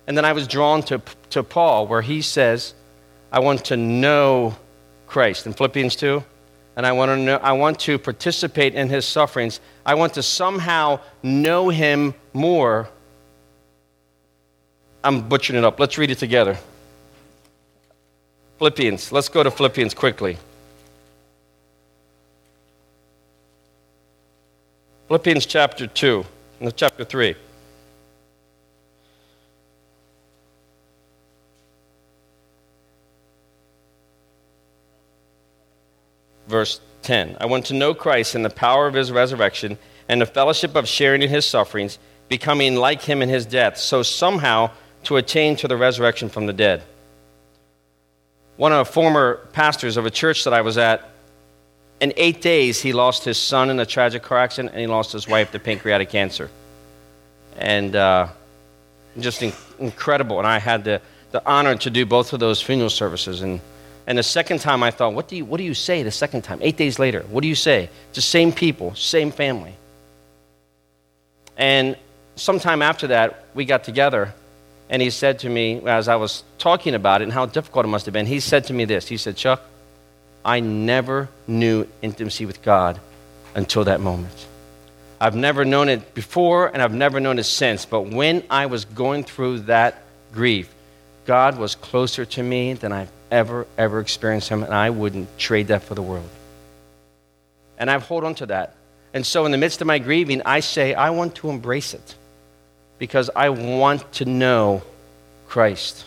And 0.07 0.16
then 0.16 0.25
I 0.25 0.33
was 0.33 0.47
drawn 0.47 0.83
to, 0.85 1.01
to 1.31 1.42
Paul, 1.42 1.87
where 1.87 2.03
he 2.03 2.23
says, 2.23 2.75
I 3.31 3.40
want 3.40 3.64
to 3.66 3.77
know 3.77 4.57
Christ. 5.07 5.47
In 5.47 5.53
Philippians 5.53 5.97
2, 5.97 6.23
and 6.77 6.87
I 6.87 6.92
want 6.92 7.11
to 7.11 7.16
know, 7.16 7.37
I 7.37 7.53
want 7.53 7.79
to 7.81 7.99
participate 7.99 8.75
in 8.75 8.88
his 8.88 9.05
sufferings. 9.05 9.61
I 9.85 9.95
want 9.95 10.14
to 10.14 10.23
somehow 10.23 11.01
know 11.23 11.68
him 11.68 12.14
more. 12.33 12.88
I'm 15.05 15.29
butchering 15.29 15.59
it 15.59 15.64
up. 15.64 15.79
Let's 15.79 15.99
read 15.99 16.11
it 16.11 16.18
together. 16.18 16.59
Philippians. 18.62 19.11
Let's 19.11 19.29
go 19.29 19.42
to 19.42 19.51
Philippians 19.51 19.92
quickly. 19.92 20.38
Philippians 25.09 25.46
chapter 25.46 25.88
2, 25.88 26.25
no, 26.61 26.70
chapter 26.70 27.05
3. 27.05 27.35
Verse 36.46 36.81
10 37.03 37.38
I 37.40 37.46
want 37.46 37.66
to 37.66 37.75
know 37.75 37.92
Christ 37.92 38.37
in 38.37 38.42
the 38.42 38.48
power 38.48 38.87
of 38.87 38.94
his 38.94 39.11
resurrection 39.11 39.77
and 40.09 40.20
the 40.20 40.27
fellowship 40.27 40.77
of 40.77 40.87
sharing 40.87 41.22
in 41.22 41.31
his 41.31 41.44
sufferings, 41.44 41.98
becoming 42.29 42.77
like 42.77 43.03
him 43.03 43.22
in 43.22 43.29
his 43.29 43.44
death, 43.44 43.77
so 43.77 44.05
somehow 44.05 44.70
to 45.03 45.16
attain 45.16 45.57
to 45.57 45.66
the 45.66 45.77
resurrection 45.77 46.29
from 46.29 46.46
the 46.46 46.53
dead. 46.53 46.85
One 48.62 48.70
of 48.72 48.87
the 48.87 48.92
former 48.92 49.40
pastors 49.53 49.96
of 49.96 50.07
a 50.07 50.11
church 50.11 50.44
that 50.44 50.55
I 50.55 50.61
was 50.61 50.79
at, 50.79 51.11
in 52.01 52.12
eight 52.16 52.40
days, 52.40 52.81
he 52.81 52.92
lost 52.92 53.25
his 53.25 53.37
son 53.37 53.70
in 53.70 53.81
a 53.81 53.85
tragic 53.85 54.22
car 54.22 54.38
accident 54.38 54.70
and 54.70 54.81
he 54.81 54.87
lost 54.87 55.11
his 55.11 55.27
wife 55.27 55.51
to 55.51 55.59
pancreatic 55.59 56.11
cancer. 56.11 56.48
And 57.57 57.96
uh, 57.96 58.29
just 59.18 59.42
in- 59.42 59.53
incredible. 59.81 60.38
And 60.38 60.46
I 60.46 60.61
had 60.61 60.85
the, 60.85 61.03
the 61.33 61.44
honor 61.44 61.75
to 61.75 61.90
do 61.90 62.07
both 62.07 62.33
of 62.33 62.38
those 62.38 62.62
funeral 62.62 62.88
services. 62.88 63.42
And, 63.42 63.61
and 64.07 64.16
the 64.16 64.22
second 64.22 64.61
time 64.61 64.85
I 64.85 64.92
thought, 64.92 65.12
what 65.12 65.27
do, 65.27 65.35
you, 65.35 65.44
what 65.44 65.59
do 65.59 65.64
you 65.64 65.75
say 65.75 66.05
the 66.05 66.12
second 66.12 66.42
time? 66.42 66.61
Eight 66.62 66.77
days 66.77 67.01
later, 67.01 67.22
what 67.31 67.42
do 67.42 67.48
you 67.48 67.57
say? 67.57 67.90
It's 68.11 68.14
the 68.14 68.22
same 68.22 68.53
people, 68.53 68.94
same 68.94 69.33
family. 69.33 69.75
And 71.57 71.96
sometime 72.37 72.81
after 72.81 73.09
that, 73.09 73.44
we 73.55 73.64
got 73.64 73.83
together, 73.83 74.33
and 74.92 75.00
he 75.00 75.09
said 75.09 75.38
to 75.38 75.48
me, 75.48 75.81
as 75.87 76.07
I 76.07 76.16
was 76.16 76.44
talking 76.59 76.94
about 76.94 77.22
it 77.22 77.24
and 77.24 77.33
how 77.33 77.46
difficult 77.46 77.87
it 77.87 77.88
must 77.88 78.05
have 78.05 78.12
been, 78.12 78.26
he 78.26 78.40
said 78.40 78.64
to 78.64 78.74
me 78.74 78.85
this 78.85 79.09
He 79.09 79.16
said, 79.16 79.37
Chuck, 79.37 79.62
I 80.44 80.61
never 80.61 81.31
knew 81.48 81.88
intimacy 82.02 82.44
with 82.44 82.61
God 82.62 83.00
until 83.55 83.85
that 83.85 84.02
moment. 84.02 84.46
I've 85.18 85.35
never 85.35 85.64
known 85.64 85.88
it 85.88 86.12
before, 86.14 86.66
and 86.66 86.83
I've 86.83 86.92
never 86.92 87.20
known 87.20 87.38
it 87.38 87.44
since. 87.44 87.87
But 87.87 88.02
when 88.02 88.44
I 88.50 88.66
was 88.66 88.85
going 88.85 89.24
through 89.24 89.61
that 89.61 90.02
grief, 90.31 90.72
God 91.24 91.57
was 91.57 91.74
closer 91.74 92.26
to 92.26 92.42
me 92.42 92.74
than 92.74 92.92
I've 92.92 93.11
ever, 93.31 93.66
ever 93.78 93.98
experienced 93.98 94.50
Him, 94.50 94.62
and 94.62 94.74
I 94.74 94.90
wouldn't 94.90 95.38
trade 95.38 95.68
that 95.68 95.85
for 95.85 95.94
the 95.94 96.02
world. 96.02 96.28
And 97.78 97.90
I've 97.90 98.02
hold 98.02 98.24
on 98.24 98.35
to 98.37 98.46
that. 98.46 98.74
And 99.14 99.24
so, 99.24 99.46
in 99.46 99.52
the 99.52 99.59
midst 99.59 99.81
of 99.81 99.87
my 99.87 99.98
grieving, 99.98 100.42
I 100.44 100.61
say, 100.61 100.92
I 100.92 101.11
want 101.11 101.37
to 101.37 101.48
embrace 101.48 101.94
it 101.94 102.14
because 103.03 103.31
I 103.35 103.49
want 103.49 104.12
to 104.12 104.25
know 104.25 104.81
Christ. 105.49 106.05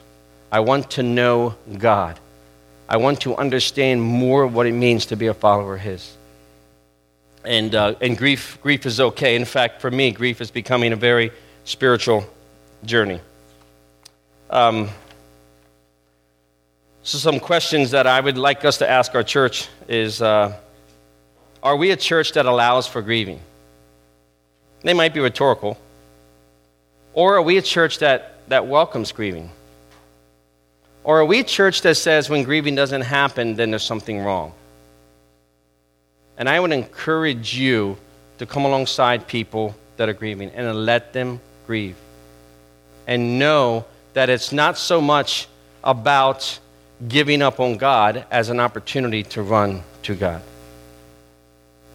I 0.50 0.62
want 0.62 0.92
to 0.92 1.04
know 1.04 1.56
God. 1.78 2.18
I 2.88 2.96
want 2.96 3.20
to 3.24 3.36
understand 3.36 4.02
more 4.02 4.48
what 4.48 4.66
it 4.66 4.72
means 4.72 5.08
to 5.08 5.18
be 5.18 5.28
a 5.28 5.34
follower 5.34 5.76
of 5.76 5.82
His. 5.82 6.16
And, 7.44 7.76
uh, 7.76 7.96
and 8.00 8.18
grief, 8.18 8.60
grief 8.62 8.86
is 8.86 9.02
okay. 9.02 9.36
In 9.36 9.44
fact, 9.44 9.82
for 9.82 9.92
me, 9.92 10.12
grief 10.12 10.40
is 10.40 10.52
becoming 10.52 10.94
a 10.94 10.96
very 10.96 11.34
spiritual 11.66 12.24
journey. 12.86 13.20
Um, 14.50 14.88
so, 17.04 17.18
some 17.18 17.42
questions 17.42 17.92
that 17.92 18.08
I 18.08 18.22
would 18.22 18.38
like 18.38 18.64
us 18.64 18.78
to 18.78 18.90
ask 18.90 19.14
our 19.16 19.24
church 19.24 19.68
is 19.90 20.22
uh, 20.22 20.56
Are 21.62 21.76
we 21.76 21.92
a 21.92 21.98
church 21.98 22.32
that 22.32 22.46
allows 22.46 22.88
for 22.88 23.02
grieving? 23.02 23.42
They 24.82 24.94
might 24.94 25.14
be 25.14 25.20
rhetorical. 25.20 25.78
Or 27.16 27.38
are 27.38 27.42
we 27.42 27.58
a 27.58 27.62
church 27.62 28.00
that, 28.00 28.48
that 28.50 28.68
welcomes 28.68 29.14
grieving? 29.14 29.50
Or 31.06 31.22
are 31.22 31.26
we 31.26 31.40
a 31.40 31.44
church 31.44 31.82
that 31.82 31.96
says 31.96 32.30
when 32.30 32.44
grieving 32.44 32.76
doesn't 32.76 33.02
happen, 33.02 33.56
then 33.56 33.72
there's 33.72 33.84
something 33.84 34.20
wrong? 34.20 34.52
And 36.38 36.50
I 36.50 36.60
would 36.60 36.74
encourage 36.74 37.56
you 37.56 37.98
to 38.38 38.46
come 38.46 38.66
alongside 38.66 39.28
people 39.28 39.74
that 39.96 40.10
are 40.10 40.14
grieving 40.14 40.50
and 40.50 40.86
let 40.86 41.14
them 41.14 41.40
grieve. 41.66 41.96
And 43.08 43.40
know 43.40 43.86
that 44.14 44.30
it's 44.30 44.52
not 44.52 44.78
so 44.78 45.00
much 45.00 45.48
about 45.84 46.60
giving 47.08 47.42
up 47.42 47.62
on 47.62 47.78
God 47.78 48.26
as 48.30 48.50
an 48.50 48.60
opportunity 48.60 49.24
to 49.24 49.42
run 49.42 49.84
to 50.04 50.16
God. 50.16 50.42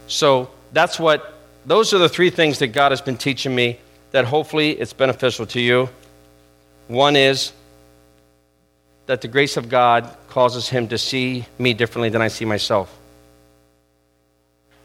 So 0.07 0.51
that's 0.73 0.99
what, 0.99 1.35
those 1.67 1.93
are 1.93 1.99
the 1.99 2.09
three 2.09 2.31
things 2.31 2.59
that 2.61 2.69
God 2.69 2.93
has 2.93 3.03
been 3.03 3.19
teaching 3.19 3.55
me 3.55 3.81
that 4.11 4.25
hopefully 4.25 4.71
it's 4.71 4.93
beneficial 4.93 5.47
to 5.47 5.61
you. 5.61 5.89
One 6.89 7.17
is 7.17 7.53
that 9.07 9.21
the 9.21 9.29
grace 9.29 9.57
of 9.57 9.69
God 9.69 10.17
causes 10.29 10.69
him 10.69 10.89
to 10.89 10.99
see 10.99 11.45
me 11.59 11.75
differently 11.75 12.09
than 12.09 12.23
I 12.23 12.29
see 12.29 12.45
myself. 12.45 12.97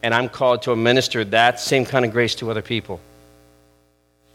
And 0.01 0.13
I'm 0.13 0.29
called 0.29 0.63
to 0.63 0.71
administer 0.71 1.23
that 1.25 1.59
same 1.59 1.85
kind 1.85 2.05
of 2.05 2.11
grace 2.11 2.35
to 2.35 2.51
other 2.51 2.61
people. 2.61 2.99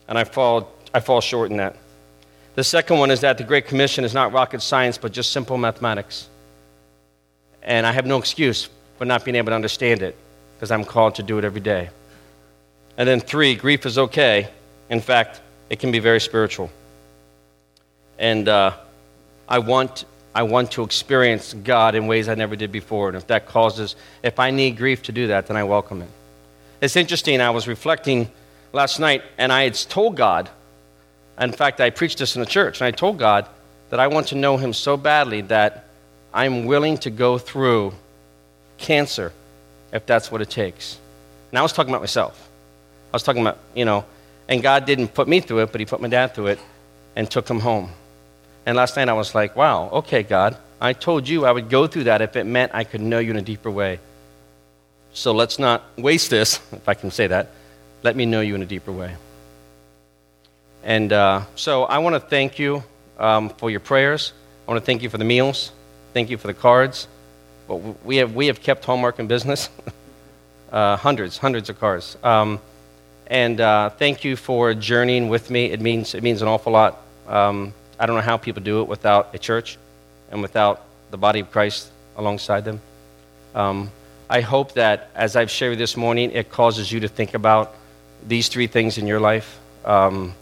And 0.08 0.18
I 0.18 0.24
fall, 0.24 0.72
I 0.92 1.00
fall 1.00 1.20
short 1.20 1.50
in 1.50 1.58
that. 1.58 1.76
The 2.56 2.64
second 2.64 2.98
one 2.98 3.10
is 3.10 3.20
that 3.20 3.38
the 3.38 3.44
Great 3.44 3.66
Commission 3.66 4.04
is 4.04 4.12
not 4.12 4.32
rocket 4.32 4.62
science, 4.62 4.98
but 4.98 5.12
just 5.12 5.30
simple 5.30 5.56
mathematics. 5.56 6.28
And 7.62 7.86
I 7.86 7.92
have 7.92 8.06
no 8.06 8.18
excuse 8.18 8.68
for 8.98 9.04
not 9.04 9.24
being 9.24 9.36
able 9.36 9.50
to 9.50 9.54
understand 9.54 10.02
it 10.02 10.16
because 10.56 10.70
I'm 10.70 10.84
called 10.84 11.14
to 11.16 11.22
do 11.22 11.38
it 11.38 11.44
every 11.44 11.60
day. 11.60 11.90
And 12.96 13.08
then 13.08 13.20
three, 13.20 13.54
grief 13.54 13.86
is 13.86 13.96
okay. 13.96 14.48
In 14.90 15.00
fact, 15.00 15.40
it 15.70 15.78
can 15.78 15.92
be 15.92 16.00
very 16.00 16.20
spiritual. 16.20 16.70
And 18.18 18.48
uh, 18.48 18.72
I, 19.48 19.60
want, 19.60 20.04
I 20.34 20.42
want 20.42 20.72
to 20.72 20.82
experience 20.82 21.54
God 21.54 21.94
in 21.94 22.06
ways 22.06 22.28
I 22.28 22.34
never 22.34 22.56
did 22.56 22.70
before. 22.70 23.08
And 23.08 23.16
if 23.16 23.26
that 23.28 23.46
causes, 23.46 23.96
if 24.22 24.38
I 24.38 24.50
need 24.50 24.76
grief 24.76 25.02
to 25.04 25.12
do 25.12 25.28
that, 25.28 25.46
then 25.46 25.56
I 25.56 25.64
welcome 25.64 26.02
it. 26.02 26.10
It's 26.80 26.96
interesting, 26.96 27.40
I 27.40 27.50
was 27.50 27.68
reflecting 27.68 28.30
last 28.72 28.98
night, 28.98 29.22
and 29.38 29.52
I 29.52 29.62
had 29.62 29.74
told 29.74 30.16
God, 30.16 30.50
in 31.38 31.52
fact, 31.52 31.80
I 31.80 31.90
preached 31.90 32.18
this 32.18 32.36
in 32.36 32.40
the 32.40 32.46
church, 32.46 32.80
and 32.80 32.86
I 32.86 32.90
told 32.90 33.18
God 33.18 33.46
that 33.90 34.00
I 34.00 34.06
want 34.08 34.28
to 34.28 34.34
know 34.34 34.56
Him 34.56 34.72
so 34.72 34.96
badly 34.96 35.42
that 35.42 35.84
I'm 36.32 36.64
willing 36.64 36.98
to 36.98 37.10
go 37.10 37.38
through 37.38 37.92
cancer 38.78 39.32
if 39.92 40.06
that's 40.06 40.30
what 40.30 40.40
it 40.40 40.50
takes. 40.50 40.98
And 41.50 41.58
I 41.58 41.62
was 41.62 41.72
talking 41.72 41.90
about 41.90 42.02
myself. 42.02 42.48
I 43.12 43.16
was 43.16 43.22
talking 43.22 43.42
about, 43.42 43.58
you 43.74 43.84
know, 43.84 44.04
and 44.50 44.62
God 44.62 44.84
didn't 44.84 45.14
put 45.14 45.28
me 45.28 45.40
through 45.40 45.60
it, 45.60 45.72
but 45.72 45.80
He 45.80 45.86
put 45.86 46.02
my 46.02 46.08
dad 46.08 46.34
through 46.34 46.48
it 46.48 46.58
and 47.16 47.30
took 47.30 47.48
him 47.48 47.60
home. 47.60 47.90
And 48.66 48.76
last 48.76 48.96
night 48.96 49.08
I 49.08 49.14
was 49.14 49.34
like, 49.34 49.56
wow, 49.56 49.88
okay, 49.90 50.22
God, 50.22 50.56
I 50.80 50.92
told 50.92 51.28
you 51.28 51.44
I 51.44 51.52
would 51.52 51.68
go 51.68 51.86
through 51.86 52.04
that 52.04 52.20
if 52.22 52.36
it 52.36 52.44
meant 52.44 52.72
I 52.74 52.84
could 52.84 53.00
know 53.00 53.18
you 53.18 53.30
in 53.30 53.36
a 53.36 53.42
deeper 53.42 53.70
way. 53.70 54.00
So 55.12 55.32
let's 55.32 55.58
not 55.58 55.82
waste 55.96 56.30
this, 56.30 56.60
if 56.72 56.88
I 56.88 56.94
can 56.94 57.10
say 57.10 57.26
that. 57.28 57.50
Let 58.02 58.16
me 58.16 58.26
know 58.26 58.40
you 58.40 58.54
in 58.54 58.62
a 58.62 58.66
deeper 58.66 58.92
way. 58.92 59.16
And 60.82 61.12
uh, 61.12 61.44
so 61.56 61.84
I 61.84 61.98
want 61.98 62.14
to 62.14 62.20
thank 62.20 62.58
you 62.58 62.82
um, 63.18 63.50
for 63.50 63.70
your 63.70 63.80
prayers. 63.80 64.32
I 64.66 64.70
want 64.70 64.80
to 64.82 64.86
thank 64.86 65.02
you 65.02 65.10
for 65.10 65.18
the 65.18 65.24
meals. 65.24 65.72
Thank 66.14 66.30
you 66.30 66.38
for 66.38 66.46
the 66.46 66.54
cards. 66.54 67.06
But 67.68 67.76
we 68.04 68.16
have, 68.16 68.34
we 68.34 68.46
have 68.46 68.62
kept 68.62 68.84
Hallmark 68.84 69.18
in 69.18 69.26
business. 69.26 69.68
uh, 70.72 70.96
hundreds, 70.96 71.36
hundreds 71.36 71.68
of 71.68 71.78
cards. 71.78 72.16
Um, 72.22 72.60
and 73.30 73.60
uh, 73.60 73.90
thank 73.90 74.24
you 74.24 74.34
for 74.34 74.74
journeying 74.74 75.28
with 75.28 75.50
me. 75.50 75.66
It 75.66 75.80
means, 75.80 76.14
it 76.16 76.22
means 76.22 76.42
an 76.42 76.48
awful 76.48 76.72
lot. 76.72 77.00
Um, 77.28 77.72
I 77.98 78.06
don't 78.06 78.16
know 78.16 78.22
how 78.22 78.36
people 78.36 78.60
do 78.60 78.82
it 78.82 78.88
without 78.88 79.32
a 79.34 79.38
church 79.38 79.78
and 80.32 80.42
without 80.42 80.82
the 81.12 81.16
body 81.16 81.38
of 81.38 81.50
Christ 81.52 81.90
alongside 82.16 82.64
them. 82.64 82.80
Um, 83.54 83.92
I 84.28 84.40
hope 84.40 84.72
that 84.72 85.10
as 85.14 85.36
I've 85.36 85.50
shared 85.50 85.78
this 85.78 85.96
morning, 85.96 86.32
it 86.32 86.50
causes 86.50 86.90
you 86.90 87.00
to 87.00 87.08
think 87.08 87.34
about 87.34 87.76
these 88.26 88.48
three 88.48 88.66
things 88.66 88.98
in 88.98 89.06
your 89.06 89.20
life. 89.20 89.60
Um, 89.84 90.34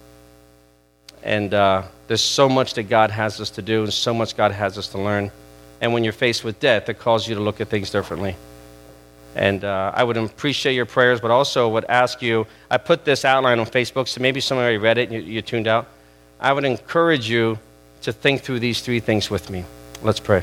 and 1.22 1.52
uh, 1.52 1.82
there's 2.06 2.24
so 2.24 2.48
much 2.48 2.72
that 2.74 2.84
God 2.84 3.10
has 3.10 3.38
us 3.38 3.50
to 3.50 3.62
do, 3.62 3.84
and 3.84 3.92
so 3.92 4.14
much 4.14 4.34
God 4.34 4.52
has 4.52 4.78
us 4.78 4.88
to 4.88 4.98
learn. 4.98 5.30
And 5.82 5.92
when 5.92 6.04
you're 6.04 6.12
faced 6.14 6.42
with 6.42 6.58
death, 6.58 6.88
it 6.88 6.98
calls 6.98 7.28
you 7.28 7.34
to 7.34 7.40
look 7.40 7.60
at 7.60 7.68
things 7.68 7.90
differently. 7.90 8.34
And 9.34 9.64
uh, 9.64 9.92
I 9.94 10.04
would 10.04 10.16
appreciate 10.16 10.74
your 10.74 10.86
prayers, 10.86 11.20
but 11.20 11.30
also 11.30 11.68
would 11.68 11.84
ask 11.84 12.22
you 12.22 12.46
I 12.70 12.78
put 12.78 13.04
this 13.04 13.24
outline 13.24 13.58
on 13.58 13.66
Facebook, 13.66 14.08
so 14.08 14.20
maybe 14.20 14.40
somebody 14.40 14.64
already 14.64 14.78
read 14.78 14.98
it 14.98 15.10
and 15.10 15.24
you, 15.24 15.32
you 15.34 15.42
tuned 15.42 15.68
out. 15.68 15.86
I 16.40 16.52
would 16.52 16.64
encourage 16.64 17.28
you 17.28 17.58
to 18.02 18.12
think 18.12 18.42
through 18.42 18.60
these 18.60 18.80
three 18.80 19.00
things 19.00 19.30
with 19.30 19.50
me. 19.50 19.64
Let's 20.02 20.20
pray. 20.20 20.42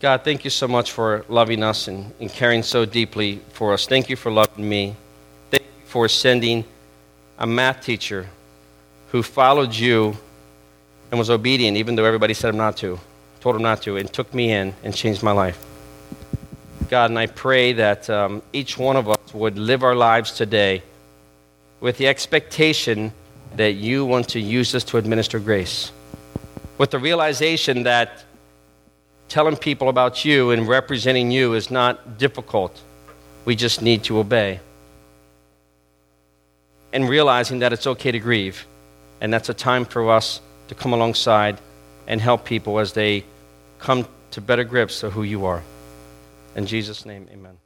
God, 0.00 0.24
thank 0.24 0.44
you 0.44 0.50
so 0.50 0.66
much 0.66 0.92
for 0.92 1.26
loving 1.28 1.62
us 1.62 1.86
and, 1.86 2.10
and 2.20 2.30
caring 2.30 2.62
so 2.62 2.86
deeply 2.86 3.40
for 3.52 3.74
us. 3.74 3.86
Thank 3.86 4.08
you 4.08 4.16
for 4.16 4.30
loving 4.30 4.66
me. 4.66 4.96
Thank 5.50 5.64
you 5.64 5.86
for 5.86 6.08
sending 6.08 6.64
a 7.38 7.46
math 7.46 7.82
teacher 7.84 8.26
who 9.10 9.22
followed 9.22 9.74
you 9.74 10.16
and 11.10 11.18
was 11.18 11.28
obedient 11.28 11.76
even 11.76 11.96
though 11.96 12.04
everybody 12.04 12.32
said 12.32 12.50
him 12.50 12.56
not 12.56 12.76
to, 12.78 12.98
told 13.40 13.56
him 13.56 13.62
not 13.62 13.82
to, 13.82 13.96
and 13.96 14.12
took 14.12 14.32
me 14.34 14.52
in 14.52 14.74
and 14.84 14.94
changed 14.94 15.22
my 15.22 15.32
life. 15.32 15.58
God, 16.88 17.10
and 17.10 17.18
I 17.18 17.26
pray 17.26 17.72
that 17.74 18.10
um, 18.10 18.42
each 18.52 18.76
one 18.76 18.96
of 18.96 19.08
us 19.08 19.34
would 19.34 19.58
live 19.58 19.82
our 19.82 19.94
lives 19.94 20.32
today 20.32 20.82
with 21.80 21.96
the 21.98 22.08
expectation 22.08 23.12
that 23.56 23.72
you 23.72 24.04
want 24.04 24.28
to 24.30 24.40
use 24.40 24.74
us 24.74 24.84
to 24.84 24.98
administer 24.98 25.38
grace, 25.38 25.92
with 26.78 26.90
the 26.90 26.98
realization 26.98 27.84
that 27.84 28.24
telling 29.28 29.56
people 29.56 29.88
about 29.88 30.24
you 30.24 30.50
and 30.50 30.66
representing 30.68 31.30
you 31.30 31.54
is 31.54 31.70
not 31.70 32.18
difficult. 32.18 32.80
We 33.44 33.54
just 33.56 33.80
need 33.80 34.02
to 34.04 34.18
obey. 34.18 34.60
And 36.92 37.08
realizing 37.08 37.60
that 37.60 37.72
it's 37.72 37.86
okay 37.86 38.10
to 38.10 38.18
grieve. 38.18 38.66
And 39.20 39.32
that's 39.32 39.48
a 39.48 39.54
time 39.54 39.84
for 39.84 40.10
us 40.10 40.40
to 40.68 40.74
come 40.74 40.92
alongside 40.92 41.60
and 42.10 42.20
help 42.20 42.44
people 42.44 42.80
as 42.80 42.92
they 42.92 43.22
come 43.78 44.04
to 44.32 44.40
better 44.40 44.64
grips 44.64 45.04
of 45.04 45.12
who 45.12 45.22
you 45.22 45.46
are. 45.46 45.62
In 46.56 46.66
Jesus' 46.66 47.06
name, 47.06 47.28
amen. 47.32 47.56